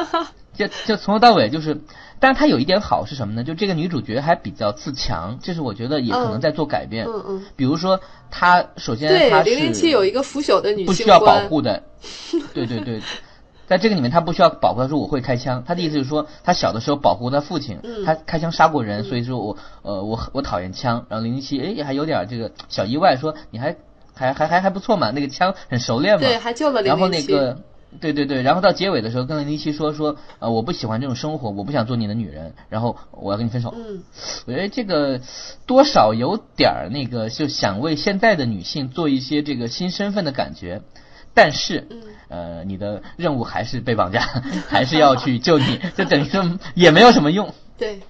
[0.54, 1.82] 就就从头到尾就是。
[2.20, 3.44] 但是她有一点好是什么呢？
[3.44, 7.06] 就这个女主角还比较自强，这是我觉得也可能在做改变。
[7.06, 11.82] 嗯嗯，比如说，她首先对，她是零零七有一个腐朽的女性不需要，保护的，
[12.54, 13.02] 对对对，
[13.66, 23.76] 在这个里面他不需要保护，他说我会开枪，他的意思就是说他小的时候保护他父亲，嗯他开枪杀过人，所以说我呃我我讨厌枪，然后零零七哎还有点这个小意外，说你还
[24.14, 27.08] 还还还还不错嘛，那个枪很熟练嘛，对，还救了零然后。
[27.08, 27.60] 那个。
[28.00, 33.72] 对对对，然后到结尾的时候跟零零七说说，呃，我不喜欢这种生活，我不想做你的女人，然后我要跟你分手。
[33.76, 34.02] 嗯，
[34.46, 35.20] 我觉得这个
[35.64, 40.82] 多少有点儿那个，就想为现在的女性做一些这个新身份的感觉，
[41.34, 44.22] 但是，嗯呃，你的任务还是被绑架，
[44.66, 46.42] 还是要去救你，就等于说
[46.74, 47.54] 也没有什么用。
[47.78, 48.00] 对，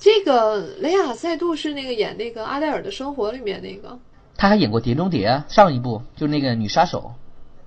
[0.00, 3.96] 这个雷亚塞杜是那个演那个《阿黛尔的生活》里面那个，
[4.38, 7.12] 她还演过《碟中谍》啊，上一部就是那个女杀手，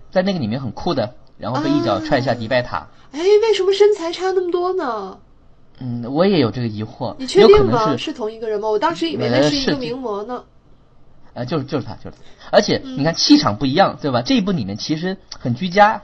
[0.09, 2.87] 在那个里面很酷的，然后被一脚踹下迪拜塔。
[3.11, 5.19] 哎，为什么身材差那么多呢？
[5.79, 7.91] 嗯，我也有这个疑惑，你确定吗？
[7.91, 8.69] 是是同一个人吗？
[8.69, 10.43] 我当时以为那呃是一个名模呢。
[11.33, 14.21] 呃，就是就是他，就是他，而且嗯你看气场不一样，对吧？
[14.21, 16.03] 这一部里面其实很居家，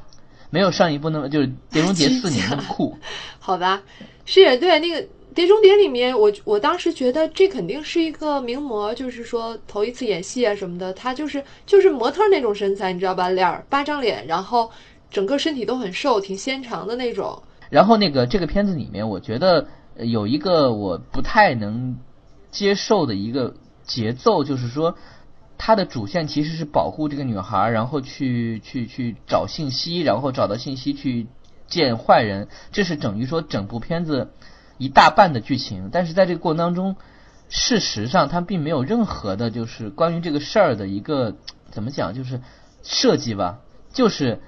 [0.49, 2.97] 没有上一部那么就是《碟中谍四》里面那么酷。
[3.39, 3.83] 好吧，
[4.25, 5.01] 是对那个
[5.37, 13.29] 《碟中谍》里面，我我当时觉得这肯定是一个名模，就是说头一次演戏啊什么的，他就是就是模特那种身材，你知道吧？
[13.29, 14.71] 脸儿八张脸，然后
[15.11, 17.39] 整个身体都很瘦，挺纤长的那种。
[17.69, 21.99] 然后那个这个片子里面，我觉得有一个我不太能
[22.49, 24.97] 接受的一个节奏，就是说
[25.59, 31.27] 它的主线其实是保护这个女孩，然后去去去找信息，然后找到信息去
[31.67, 34.31] 见坏人，这是等于说整部片子
[34.77, 35.89] 一大半的剧情。
[35.91, 36.95] 但是在这个过程当中，
[37.49, 41.35] 事实上它并没有任何的就是关于这个事儿的一个
[41.71, 42.41] 怎么讲，就是
[42.83, 43.59] 设计吧，
[43.91, 44.41] 就是。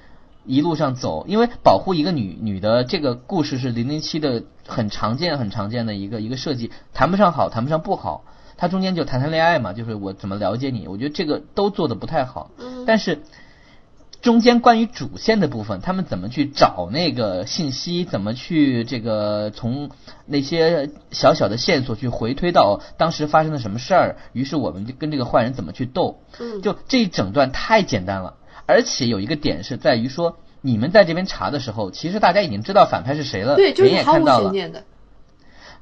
[0.45, 8.23] 一路上走，因为保护一个女女的这个故事是零零七的很常见很常见的一个一个设计，谈不上好，谈不上不好，
[8.57, 13.21] 它中间就谈谈恋爱嘛，就是我怎么了解你，我觉得这个都做的不太好，嗯但是
[14.21, 19.91] 中间关于主线的部分，他们怎么去找那个信息，怎么去这个从
[20.25, 34.51] 那些小小的线索去回推到当时发生了什么事儿，于是我们就跟这个坏人怎么去斗，嗯，就这一整段太简单了，而且有一个点是在于说，你们在这边查的时候，其实大家已经知道反派是谁了，对，就看到了。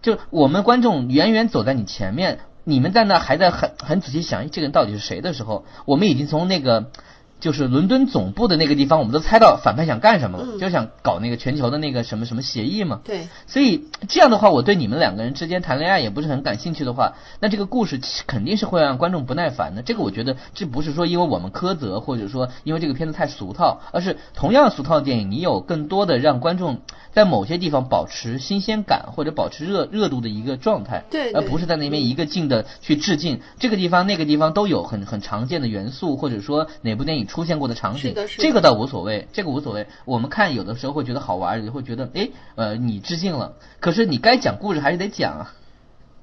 [0.04, 6.92] 就我们观众远远走在你前面，你们在那还在很很仔细想，哎这个人到底是谁的时候，我们已经从那个。
[7.40, 13.02] 就是伦敦总部的那个地方，我们都猜到反派想干什么了，嗯就想搞那个全球的那个什么什么协议嘛。
[13.04, 19.82] 对，所以这样的话，我对你们两个人之间谈恋爱也不是很感兴趣的话，那这个故事肯定是会让观众不耐烦的。
[19.82, 26.80] 这个我觉得这不是说因为我们苛责，或者说因为这个片子太俗套，而是同样俗套的电影，你有更多的让观众
[27.12, 39.88] 在某些地方保持新鲜感或者保持热热度的一个状态，对对而不是在那边一个劲的去致敬这个地方那个地方都有很很常见的元素，或者说哪部电影出现过的场景，这个倒无所谓，这个无所谓。
[40.06, 45.54] 我们看有的时候会觉得好玩，也会觉得哎呃你致敬了，可是你该讲故事还是得讲啊。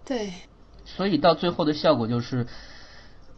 [0.05, 0.33] 对，
[0.85, 2.47] 所以到最后的效果就是，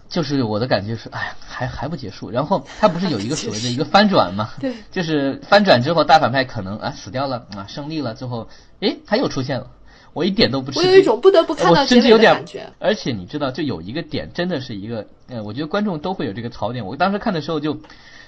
[0.09, 2.31] 就是我的感觉是，哎呀，还还不结束。
[2.31, 4.51] 然后他不是有一个所谓的 一个翻转吗？
[4.61, 8.49] 对就是翻转之后，大反派可能啊死掉了啊胜利了，最后
[8.81, 9.71] 诶他又出现了，
[10.17, 10.89] 我一点都不吃惊。
[10.89, 12.73] 我有一种不得不看到结尾甚至有点的感觉。
[12.79, 16.87] 而且你知道，就有一个点真的是一个，呃，我觉得观众都会有这个槽点。
[16.87, 17.79] 我当时看的时候就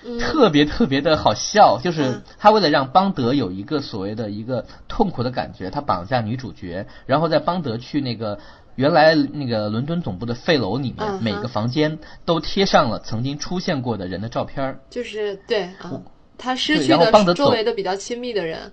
[0.05, 8.39] 嗯特别特别的好笑，就是嗯他为了让邦德有一个所谓的一个痛苦的感觉，他绑架女主角，然后在邦德去那个
[8.75, 14.81] 原来那个伦敦总部的废楼里面，每个房间都贴上了曾经出现过的人的照片儿。
[14.91, 16.03] 就是对啊，
[16.37, 18.73] 他失去的是周围的比较亲密的人。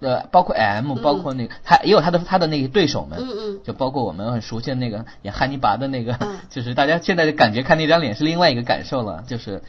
[0.00, 9.62] 呃，包括 M，包括那个，他也有他的他的那个对手们，嗯嗯就包括我们很熟悉的那个演汉尼拔的那个，嗯就是大家现在的感觉看那张脸是另外一个感受了，就是，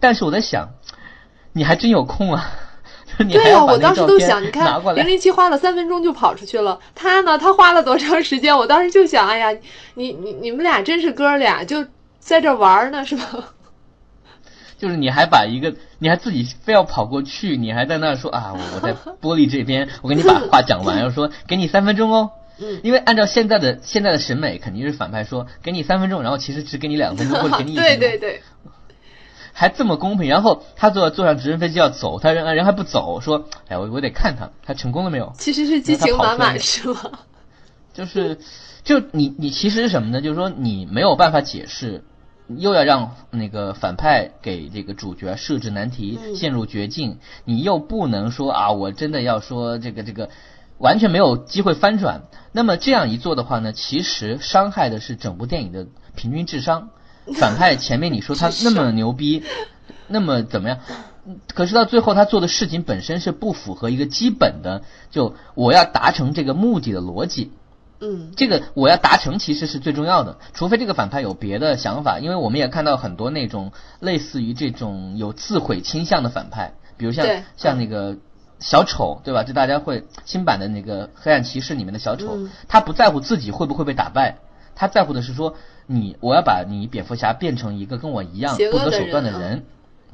[0.00, 0.70] 但是我在想，
[1.52, 2.50] 你还真有空啊，
[3.18, 8.56] 对呀、要把我当时都想，你看零，零七花了三分钟就跑出去了，他呢，他花了多长时间？
[8.56, 9.58] 我当时就想，哎呀，
[9.94, 11.84] 你你你们俩真是哥俩，就
[12.18, 13.53] 在这玩呢，是吧？
[14.84, 18.92] 就是你还把一个，你还自己非要跑过去，你还在那说啊，我我在
[19.22, 22.32] 玻璃这边，我给你把话讲完，然后说给你三分钟哦。
[22.60, 28.00] 嗯因为按照现在的现在的审美，肯定是反派说给你三分钟，然后其实只给你两分钟或者给你一分对钟。
[28.10, 28.42] 对对，
[29.54, 30.28] 还这么公平。
[30.28, 37.00] 然后他坐坐上直升飞机要走，他人人还不走，说：“哎，我我得看他，他成功了没有其实是激情满满，是吗？？”
[37.92, 38.38] 就是，
[38.84, 40.20] 就你你其实是什么呢？
[40.20, 42.04] 就是说你没有办法解释，
[42.48, 50.30] 又要让那个反派给这个主角设置难题，嗯陷入绝境，你又不能说啊，我真的要说这个这个。
[50.76, 56.90] 完全没有机会翻转，那么这样一做的话呢，其实伤害的是整部电影的平均智商。
[57.38, 59.44] 反派前面你说他那么牛逼，
[60.08, 60.80] 那么怎么样？
[61.26, 67.52] 嗯可是到最后他做的事情本身是不符合一个基本的，就我要达成这个目的的逻辑。
[68.00, 77.26] 嗯，这个我要达成其实是最重要的，除非这个反派有别的想法，因为我们也看到很多那种类似于这种有自毁倾向的反派，比如像
[77.56, 78.16] 像那个
[78.58, 79.44] 小丑，对吧？
[79.44, 84.38] 就大家会新版的那个黑暗骑士里面的小丑，嗯他不在乎自己会不会被打败，
[84.74, 89.64] 他在乎的是说你我要把你蝙蝠侠变成一个跟我一样不择手段的人。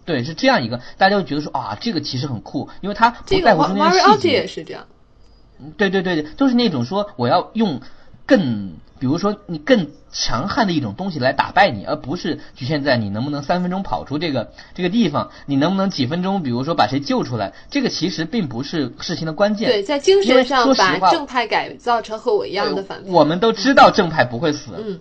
[0.07, 4.31] 对，是这样一个，大家会觉得说啊，这个其实很酷，因为他不这个在乎中间细节。
[4.31, 4.87] 也是这样。
[5.77, 7.81] 对对对对，就是那种说我要用
[8.27, 19.69] 更，比如说你更强悍的一种东西来打败你，而不是局限在你能不能三分钟跑出这个这个地方，你能不能几分钟，比如说把谁救出来，这个其实并不是事情的关键。
[19.69, 23.11] 对，在精神上把正派改造成和我一样的反派。
[23.11, 25.01] 我们都知道正派不会死，嗯，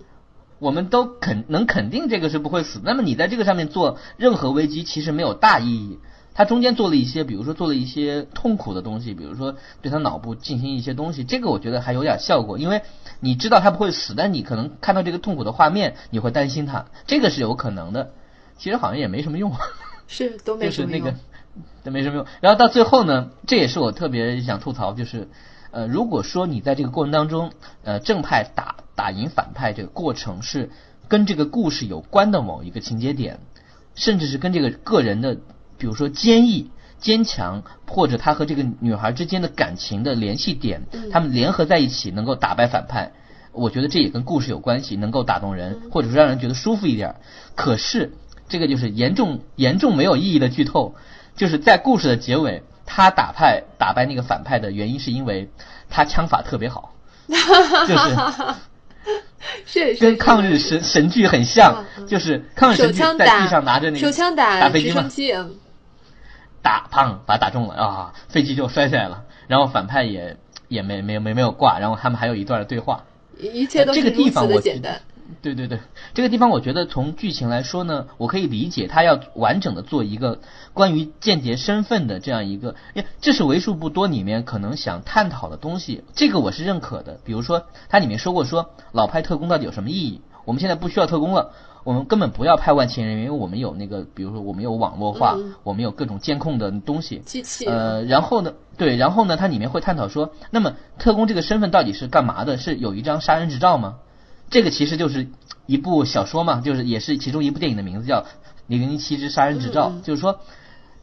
[0.58, 2.80] 我们都肯能肯定这个是不会死。
[2.84, 5.98] 那么你在这个上面做任何危机，其实没有大意义。
[6.40, 12.80] 他中间做了一些，比如说做了一些痛苦的东西，比如说对他脑部进行一些东西，这个我觉得还有点效果，因为
[13.20, 18.12] 你知道他不会死，但你可能看到这个痛苦的画面，你会担心他，这个是有可能的。
[18.56, 19.52] 其实好像也没什么用，
[20.06, 20.98] 是都没什么用。
[21.00, 21.18] 就是那个
[21.84, 22.24] 都没什么用。
[22.40, 25.28] 然后到最后呢，这也是我特别想吐槽，就是
[25.72, 27.52] 呃，如果说你在这个过程当中，
[27.84, 30.70] 呃，正派打打赢反派这个过程是
[31.06, 33.40] 跟这个故事有关的某一个情节点，
[33.94, 35.36] 甚至是跟这个个人的，
[35.80, 36.70] 比如说坚毅。
[37.00, 43.12] 坚强，或者他和这个女孩之间的感情的联系点，他们联合在一起能够打败反派，
[43.52, 47.14] 我觉得这也跟故事有关系，能够打动人，或者说让人觉得舒服一点。
[47.54, 48.12] 可是
[48.50, 50.94] 这个就是严重严重没有意义的剧透，
[51.36, 55.48] 就是在故事的结尾，他打败打败那个反派的原因是因为
[55.88, 56.92] 他枪法特别好，
[57.26, 57.36] 就
[59.74, 65.08] 是跟抗日神神剧很像就是抗日手神剧在地上拿着那个手枪打打飞机嘛
[66.62, 70.36] 打砰把他打中了啊，飞机就摔下来了，然后反派也
[70.68, 73.04] 也没没没没有挂，然后他们还有一段对话，
[73.38, 75.00] 一切都这个是如此地方我觉的简单。
[75.42, 75.78] 对对对，
[76.12, 80.40] 这个地方我觉得从剧情来说呢，我可以理解他要完整的做一个
[80.74, 87.20] 关于间谍身份的这样一个，因为这是为数不多里面可能想探讨的东西，这个我是认可的。
[87.24, 90.20] 比如说，它里面说过说老派特工到底有什么意义？
[90.44, 91.52] 我们现在不需要特工了，
[91.84, 102.58] 我们根本不要派外勤人员，因为我们有那个，比如说我们有网络化，嗯我们有各种监控的东西，机器呃，然后呢，对，然后呢，它里面会探讨说，那么特工这个身份到底是干嘛的？
[102.58, 103.96] 是有一张杀人执照吗？
[104.50, 105.28] 这个其实就是
[105.66, 108.22] 一部小说嘛，就是也是其中一部电影的名字叫
[108.66, 110.40] 《零零七之杀人执照》，就是说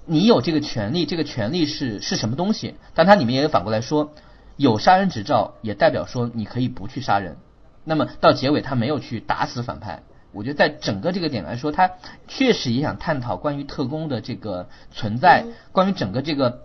[0.05, 2.75] 你有这个权利，这个权利是是什么东西？
[2.93, 4.11] 但它里面也有反过来说，
[4.57, 7.37] 有杀人执照也代表说你可以不去杀人。
[7.83, 10.04] 那么到结尾他没有去打死反派，
[10.38, 11.92] 我觉得在整个这个点来说，他
[12.27, 16.62] 确实也想探讨关于特工的这个存在，关于整个这个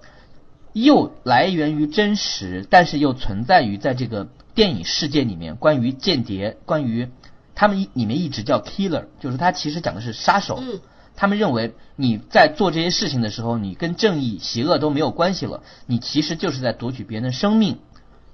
[0.74, 7.08] 又来源于真实，但是又存在于在这个电影世界里面，关于间谍，关于
[7.54, 10.58] 他们一里面一直叫 killer，就是他其实讲的是杀手。
[10.60, 10.80] 嗯
[11.14, 17.80] 他们认为你在做这些事情的时候，你跟正义、邪恶都没有关系了，你其实就是在夺取别人的生命。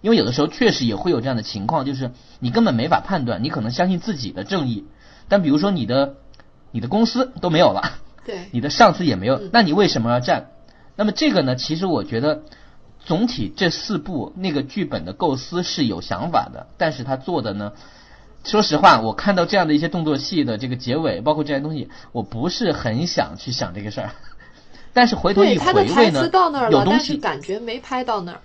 [0.00, 4.84] 因为有的时候确实也会有这样的情况，就是你根本没法判断，你可能相信自己的正义，
[5.28, 6.16] 但比如说你的
[6.70, 10.50] 你的公司都没有了，对， 你的上司也没有嗯，那你为什么要站？
[10.96, 12.42] 那么这个呢，其实我觉得
[12.98, 17.72] 总体这四部那个剧本的构思是有想法的，但是他做的呢，
[18.44, 24.10] 说实话，我看到这样的一些动作戏的这个结尾，包括这些东西，我不是很想去想这个事儿。
[24.92, 28.40] 但是回头对一回味呢到那儿，了，有东西但是感觉没拍到那儿。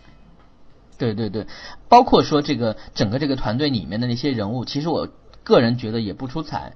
[0.95, 1.47] 对对对，
[1.89, 5.09] 包括说这个整个这个团队里面的那些人物，其实我
[5.43, 6.73] 个人觉得也不出彩。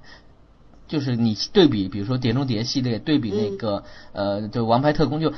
[0.86, 5.34] 就是你对比，比如说《碟中谍》系列，对比那个、呃，就《王牌特工》，就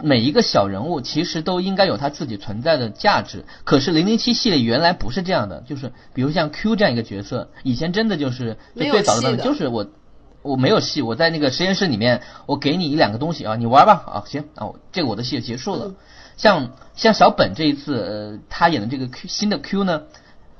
[0.00, 3.44] 每一个小人物其实都应该有他自己存在的价值。
[3.64, 9.86] 可是《零零七》系列原来不是这样的，就是比如像 Q 这样一个角色，以前真的就是就最早的版本就是我。
[10.42, 15.86] 我没有戏，我在那个实验室里面，我给你一两个东西啊，你玩吧啊，行啊，我这个我的戏就结束了。
[15.86, 15.96] 嗯
[16.36, 20.02] 像像小本这一次，呃，他演的这个 Q 新的 Q 呢，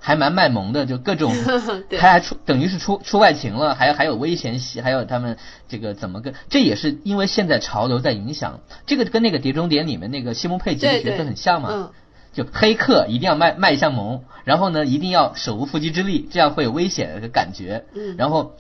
[0.05, 1.33] 还蛮卖萌的，就各种
[1.89, 5.39] 对他还出等于是出出外勤了，还有还有危险戏，还有他们
[5.69, 11.69] 这个怎么个，这也是因为现在潮流在影响，这个跟那个《碟中谍》里面那个西蒙佩吉的角色很像嘛。
[11.73, 11.91] 嗯，
[12.33, 17.85] 就黑客一定要卖卖相萌，然后呢，一定要手无缚鸡之力，这样会有危险的感觉。
[17.95, 18.57] 嗯然后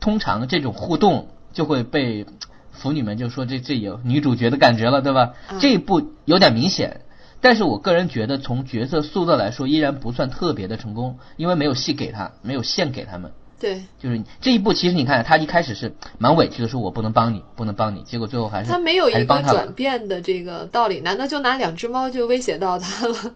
[0.00, 2.26] 通常这种互动就会被
[2.72, 5.34] 腐女们就说这这有女主角的感觉了，对吧？
[5.50, 7.02] 嗯这一步有点明显，
[7.40, 13.32] 但是我个人觉得从角色塑造来说，依然不算特别的成功，因为没有戏给他，没有线给他们。
[13.58, 19.72] 对，就是这一步，其实你看他一开始是蛮委屈的，说我不能帮你，不能帮你，结果最后还是他没有还一个转。
[19.74, 23.34] 变的这个道理，难道就拿两只猫就威胁到他了？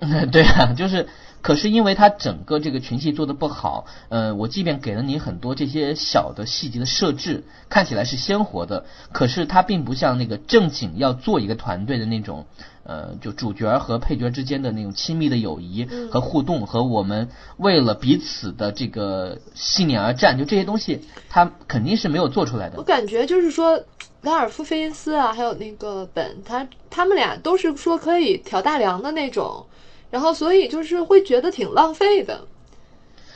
[0.30, 1.08] 对啊，就是，
[1.42, 12.46] 可是因为他整个这个群戏做的不好，呃，我即便给了你很多这些小的细节的设置，看起来是鲜活的，可是它并不像那个正经要做一个团队的那种，
[12.88, 17.28] 呃，就主角和配角之间的那种亲密的友谊和互动，和我们
[17.58, 22.78] 为了彼此的这个信念而战，就这些东西，他肯定是没有做出来的。
[22.78, 23.78] 我感觉就是说，
[24.22, 29.66] 拉尔夫·费因斯啊，还有那个本，他他们俩都是说可以挑大梁的那种，
[30.10, 32.46] 然后所以就是会觉得挺浪费的。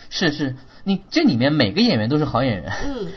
[0.08, 2.72] 是是，你这里面每个演员都是好演员。
[2.86, 3.08] 嗯，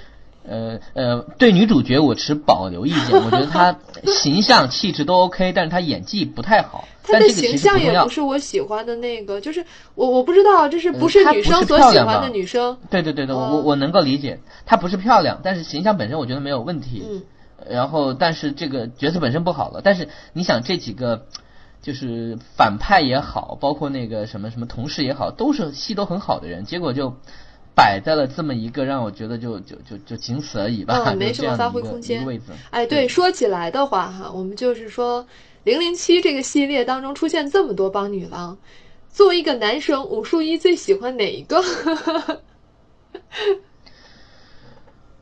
[0.47, 6.87] 呃呃，对女主角我持保留意见，我觉得她形象气质都 OK，但是她演技不太好。
[7.03, 12.77] 她的形象也不是我喜欢的那个，就是我我不知道就是不是女生所喜欢的女生。
[12.89, 17.03] 对对对对，我我能够理解，她不是漂亮，但是形象本身我觉得没有问题。
[17.07, 17.21] 嗯，
[17.69, 19.81] 然后，但是这个角色本身不好了。
[19.83, 21.25] 但是你想这几个，
[21.81, 27.15] 就是反派也好，包括那个什么什么同事也好，都是戏都很好的人，结果就
[27.75, 32.45] 摆在了这么一个让我觉得就就就就仅此而已吧，嗯， 没什么发挥空间位置。
[32.71, 35.23] 哎，对，说起来的话哈，我们就是说，
[35.65, 38.57] 《零零七》这个系列当中出现这么多帮女郎，
[39.09, 41.61] 作为一个男生，武术一最喜欢哪一个？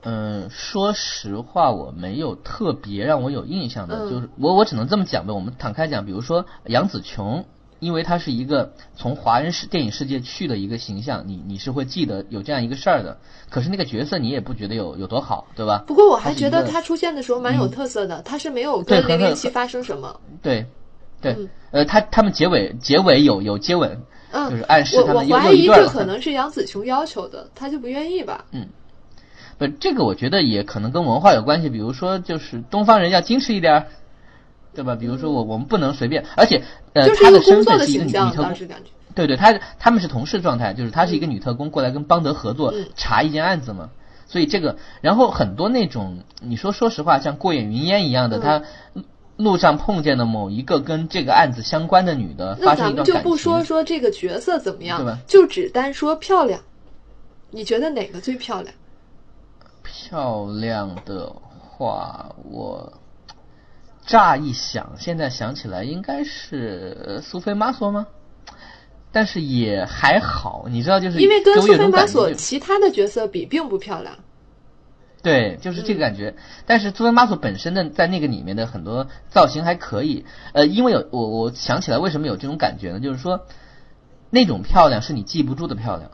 [0.05, 5.33] 嗯，说实话，我没有特别让我有印象的，嗯就是我我只能这么讲呗。
[5.33, 7.45] 我们坦开讲，比如说杨紫琼，
[7.83, 13.17] 因为他是一个从华人世电影世界去的一个形象，你你是会记得有这样一个事儿的。
[13.49, 15.83] 可是那个角色你也不觉得有有多好，对吧？
[15.85, 20.19] 不过我还觉得他出现的时候蛮有特色的，他是没有跟零零七发生什么。
[20.41, 20.65] 对
[21.21, 25.67] 对，嗯呃，他他们结尾结尾有有接吻，嗯，就是暗示我我他们又怀疑。
[25.67, 28.45] 这可能是杨紫琼要求的，他就不愿意吧？
[28.51, 28.67] 嗯
[29.57, 31.69] 不，这个我觉得也可能跟文化有关系。
[31.69, 33.87] 比如说，就是东方人要矜持一点儿，
[34.73, 34.95] 对吧？
[34.95, 36.63] 比如说我我们不能随便，而且
[36.93, 38.53] 呃，嗯就是她的身份是一个女女特工。
[39.15, 43.91] 对对，她他们是同事状态，就是她是一个女特工过来跟邦德合作嗯查一件案子嘛。
[44.25, 48.63] 所以这个，然后很多那种你说说实话，像过眼云烟一样的，嗯她
[49.37, 53.15] 路上碰见的某一个跟这个案子相关的女的，那发生咱们就。
[53.17, 56.61] 不说说这个角色怎么对样吧，就只单说漂亮。
[57.51, 58.73] 你觉得哪个最漂亮？
[59.83, 62.91] 漂亮的话，我
[64.05, 68.07] 乍一想，现在想起来应该是呃苏菲玛索吗？
[69.11, 74.17] 但是也还好，你知道，就是因为跟苏菲玛索其他的角色比，并不漂亮。
[75.21, 76.35] 对，就是这个感觉。
[76.65, 82.99] 但是苏菲玛索本身的在那个里面的很多造型还可以，呃，因为有我我想起来为什么有这种感觉呢？
[82.99, 83.45] 就是说
[84.31, 86.09] 那种漂亮是你记不住的漂亮。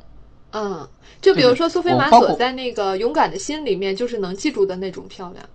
[0.51, 0.87] 嗯，
[1.21, 5.45] 就比如说苏菲玛索在那个《勇敢的心》里面，就是能记住的那种漂亮。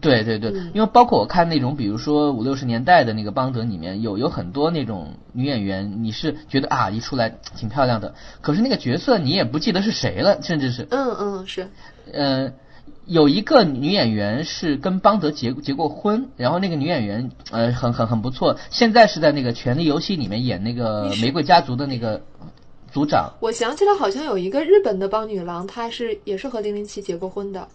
[0.00, 11.68] 对对对，嗯因为包括我看那种，比如说五六十年代的那个邦德里面有有很多那种女演员，你是觉得啊一出来挺漂亮的，可是那个角色你也不记得是谁了，甚至是嗯嗯，是。
[12.12, 12.52] 呃
[13.06, 22.22] 有一个女演员是跟邦德结结过婚，然后那个女演员呃很很很不错，现在是在那个《权力游戏》里面演那个玫瑰家族的那个
[22.92, 23.32] 组长。
[23.40, 27.66] 我想起来，好像有一个日本的邦女郎，她是也是和零零七结过婚的，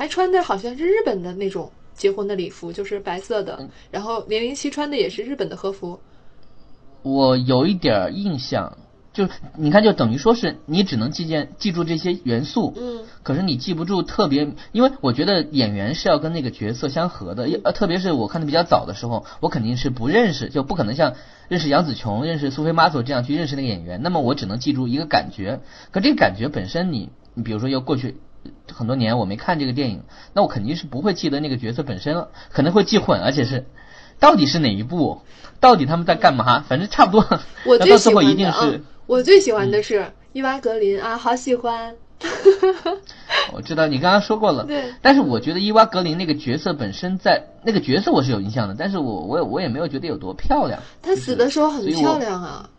[0.00, 3.58] 还穿的好像是日本的那种结婚的礼服，就是白色的。
[3.60, 6.00] 嗯然后零零七穿的也是日本的和服。
[7.02, 8.78] 我有一点儿印象，
[9.12, 9.28] 就
[9.58, 21.12] 你看，就等于说是你只能记见记住这些元素，嗯，可是你记不住特别，因为我觉得演员是要跟那个角色相合的，呃，特别是我看的比较早的时候，我肯定是不认识，就不可能像
[21.48, 28.16] 认识杨紫琼、认识苏菲玛索这样去认识那个演员，那么我只能记住一个感觉，可这个感觉本身你，你比如说要过去
[28.72, 33.66] 很多年我没看这个电影，那我肯定是不会记得那个角色本身了，可能会记混，而且是
[34.18, 35.22] 到底是哪一部，
[35.60, 41.94] 到底他们在干嘛，反正差不多， 我到最喜欢定是嗯，我最喜欢的是伊娃格林啊，好喜欢。
[43.52, 50.82] 我知道你刚刚说过了，对但是我觉得伊娃格林那个角色本身在那个角色我是有印象的，但是我我也我也没有觉得有多漂亮。
[51.00, 52.70] 她死的时候很漂亮啊，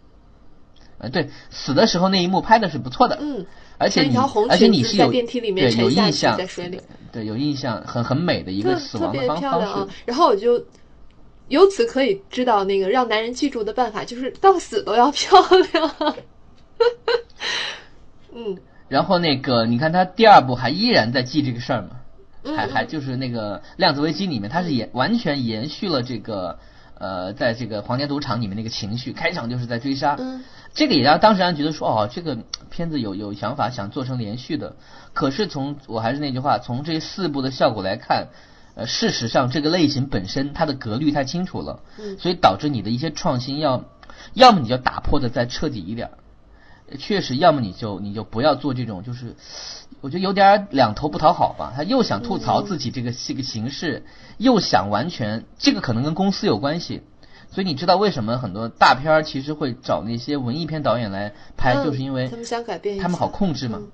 [0.99, 3.47] 呃，对，死的时候那一幕拍的是不错的，嗯，
[3.81, 6.79] 而且一条红而且裙你是在电梯里面沉下去，印象在水里，
[7.11, 9.95] 对有印象，很很美的一个死亡的方漂亮啊方式。。
[10.05, 10.63] 然后我就
[11.47, 15.39] 由此可以知道，那个让男人记住的办法就是到死都要漂
[15.73, 16.15] 亮。
[18.33, 18.57] 嗯，
[18.87, 21.89] 然后那个你看他第二部还依然在记这个事儿嘛，
[22.43, 26.59] 嗯还还就是那个《量子危机》里面，他是延完全延续了这个
[27.01, 30.43] 呃，在这个皇家赌场里面那个情绪，开场就是在追杀，嗯。
[30.73, 32.37] 这个也让当时让人觉得说哦，这个
[32.69, 34.75] 片子有有想法想做成连续的，
[35.13, 38.27] 可是从我还是那句话，从这四部的效果来看。
[38.73, 42.17] 呃，事实上，这个类型本身它的格律太清楚了，嗯。
[42.17, 43.83] 所以导致你的一些创新要，
[44.33, 46.13] 要么你就打破的再彻底一点儿，
[46.97, 49.35] 确实，要么你就你就不要做这种，就是
[50.01, 51.73] 我觉得有点儿两头不讨好吧。
[51.75, 54.05] 他又想吐槽自己这个这个形式，
[54.37, 57.03] 又想完全这个可能跟公司有关系。
[57.49, 63.79] 所以你知道为什么很多大片儿其实会找那些文艺片导演来拍，嗯就是因为他们想改变，他们好控制嘛。
[63.81, 63.91] 嗯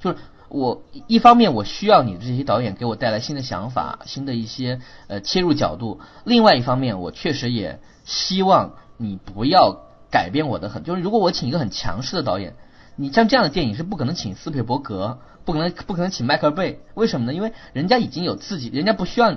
[0.00, 0.16] 就是
[0.48, 12.54] 我一方面我需要你的这些导演给我带来新的想法、新的一些呃切入角度，另外一方面我确实也希望你不要改变我的很，就是如果我请一个很强势的导演，
[12.96, 17.34] 你像这样的电影是不可能请斯皮伯格，不可能不可能请迈克尔贝，为什么呢？
[17.34, 19.36] 因为人家已经有自己，人家不需要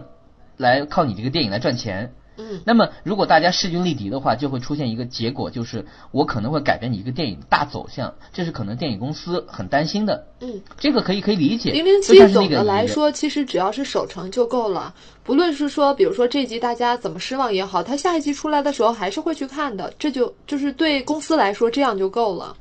[0.57, 2.13] 来靠你这个电影来赚钱。
[2.37, 10.25] 嗯那么，如果大家势均力敌的话，就会出现一个结果，就是我可能会改变你一个电影的大走向，这是可能电影公司很担心的。
[10.41, 11.71] 嗯，这个可以可以理解。
[11.71, 14.93] 零零七总的来说，其实只要是守成就够了。
[15.23, 19.93] 不论是说，比如说这集大家怎么失望也好，他下一集出来的时候还是会去看的。
[19.99, 22.57] 这就就是对公司来说，这样就够了。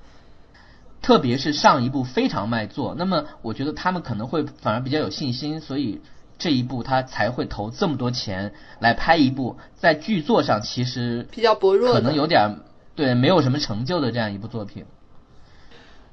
[1.01, 6.01] 特别是上一部非常卖座，那么我觉得他们可能会反而比较有信心，所以
[6.43, 12.59] 这一部他才会投这么多钱来拍一部在剧作上其实比较薄弱可能有点儿
[12.97, 14.85] 对没有什么成就的这样一部作品。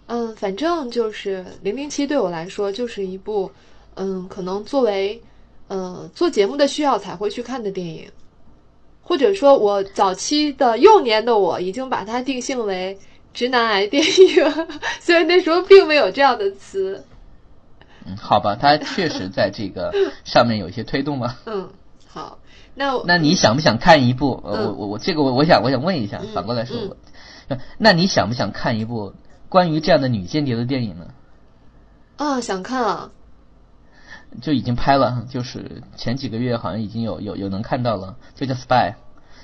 [0.05, 3.51] 嗯，反正就是《零零七》对我来说就是一部，
[3.95, 5.19] 嗯，可能作为，
[5.69, 8.07] 嗯，做节目的需要才会去看的电影，
[9.01, 12.95] 或者说我早期的幼年的我已经把它定性为
[13.34, 14.67] 直男癌电影，
[15.01, 17.03] 虽然那时候并没有这样的词。
[18.10, 19.93] 嗯，好吧，他确实在这个
[20.26, 21.36] 上面有一些推动嘛。
[21.45, 21.70] 嗯，
[22.07, 22.39] 好，
[22.76, 24.41] 那我那你想不想看一部？
[24.45, 26.97] 呃，嗯我我我这个我我想我想问一下，反过来说，
[27.78, 29.14] 那你想不想看一部
[29.47, 31.07] 关于这样的女间谍的电影呢？
[32.18, 33.12] 啊想看啊，
[34.41, 38.91] 就已经拍了，就是前几个月好像已经有有有能看到了，就叫《Spy》，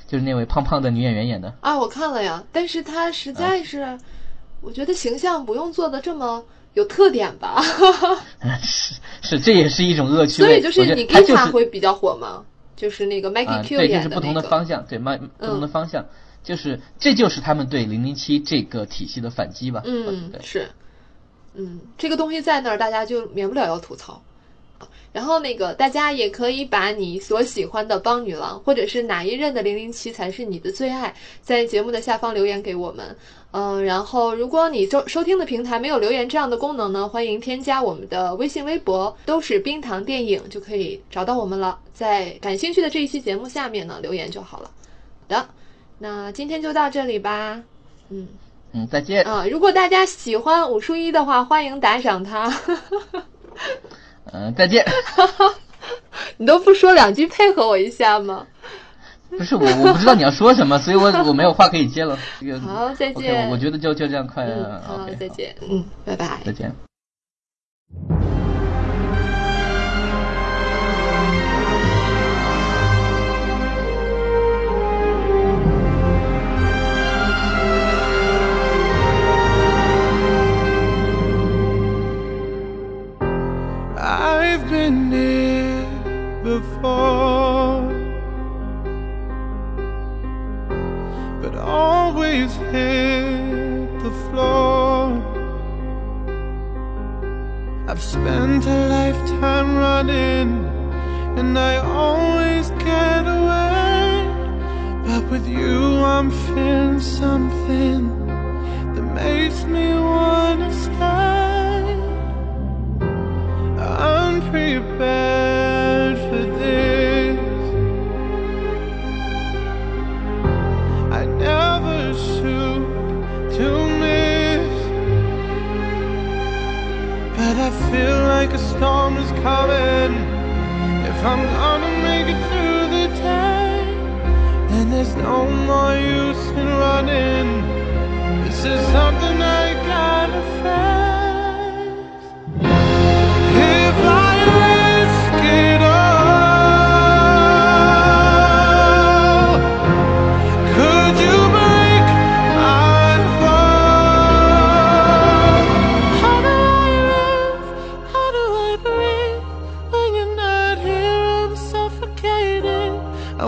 [0.07, 1.53] 就是那位胖胖的女演员演的。
[1.61, 3.97] 啊我看了呀，但是她实在是，
[4.61, 6.43] 我觉得形象不用做的这么
[6.75, 7.59] 有特点吧。
[8.63, 10.47] 是是，这也是一种恶趣味。
[10.47, 12.45] 所以就是你 Kita 会比较火吗？
[12.75, 14.33] 就是那个 Maggie 啊，Q 对，就是不同。
[14.33, 16.05] 的方向，对，卖不同的方向，
[16.43, 19.81] 就是这就是他们对零零七这个体系的反击吧。
[19.85, 20.69] 嗯是，
[21.53, 24.21] 嗯，这个东西在那儿，大家就免不了要吐槽。
[25.15, 33.15] 然后那个大家也可以把你所喜欢的邦女郎，或者是哪一任的零零七才是你的最爱，在节目的下方留言给我们。
[33.51, 41.79] 嗯，然后如果你收收听的平台没有留言这样的功能呢，欢迎添加我们的微信、微博，都是冰糖电影，就可以找到我们了。
[41.93, 44.69] 在感兴趣的这一期节目下面呢留言就好了。
[45.29, 45.47] 好的，
[45.97, 47.63] 那今天就到这里吧。
[48.09, 48.27] 嗯。
[48.73, 49.23] 嗯，再见。
[49.23, 52.53] 啊，如果大家喜欢武术一的话，欢迎打赏他。
[54.31, 54.85] 嗯，再见。
[56.37, 58.45] 你都不说两句配合我一下吗？
[59.29, 62.17] 不是我，我不知道你要说什么，所以我我没有话可以接了。
[62.39, 64.45] 这个 好再见我我觉得就就这样快。
[64.45, 65.55] 嗯，好再见。
[65.69, 66.39] 嗯，拜拜。
[66.45, 66.73] 再见。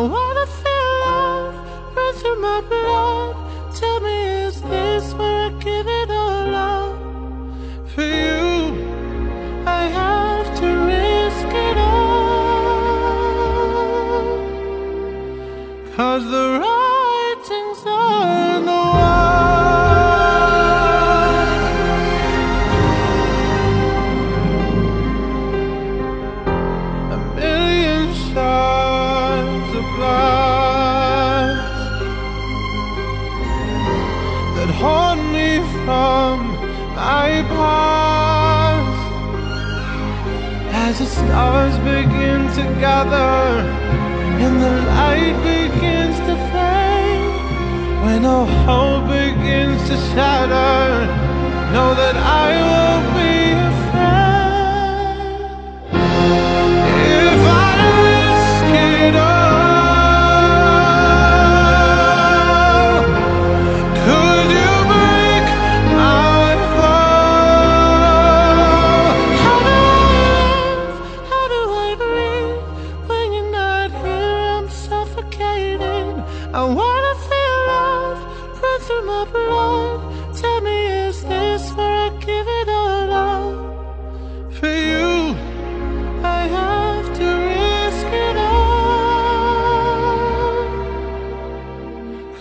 [0.10, 0.37] Oh,
[42.58, 43.62] together
[44.44, 48.04] and the light begins to fade.
[48.04, 51.06] When all hope begins to shatter
[51.74, 52.87] know that I will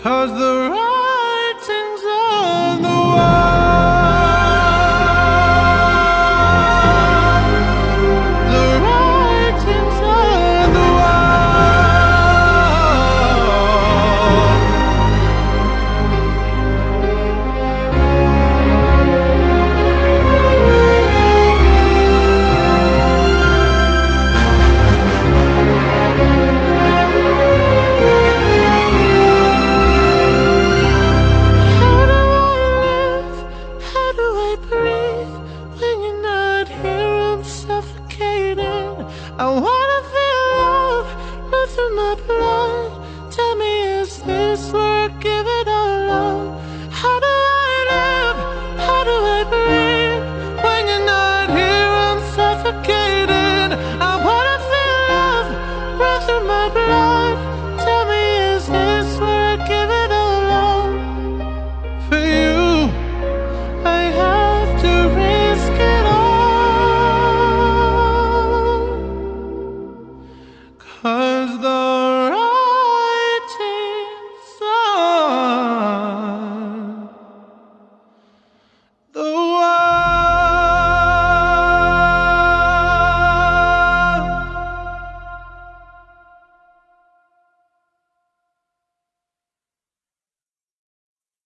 [0.03, 0.96] Cause the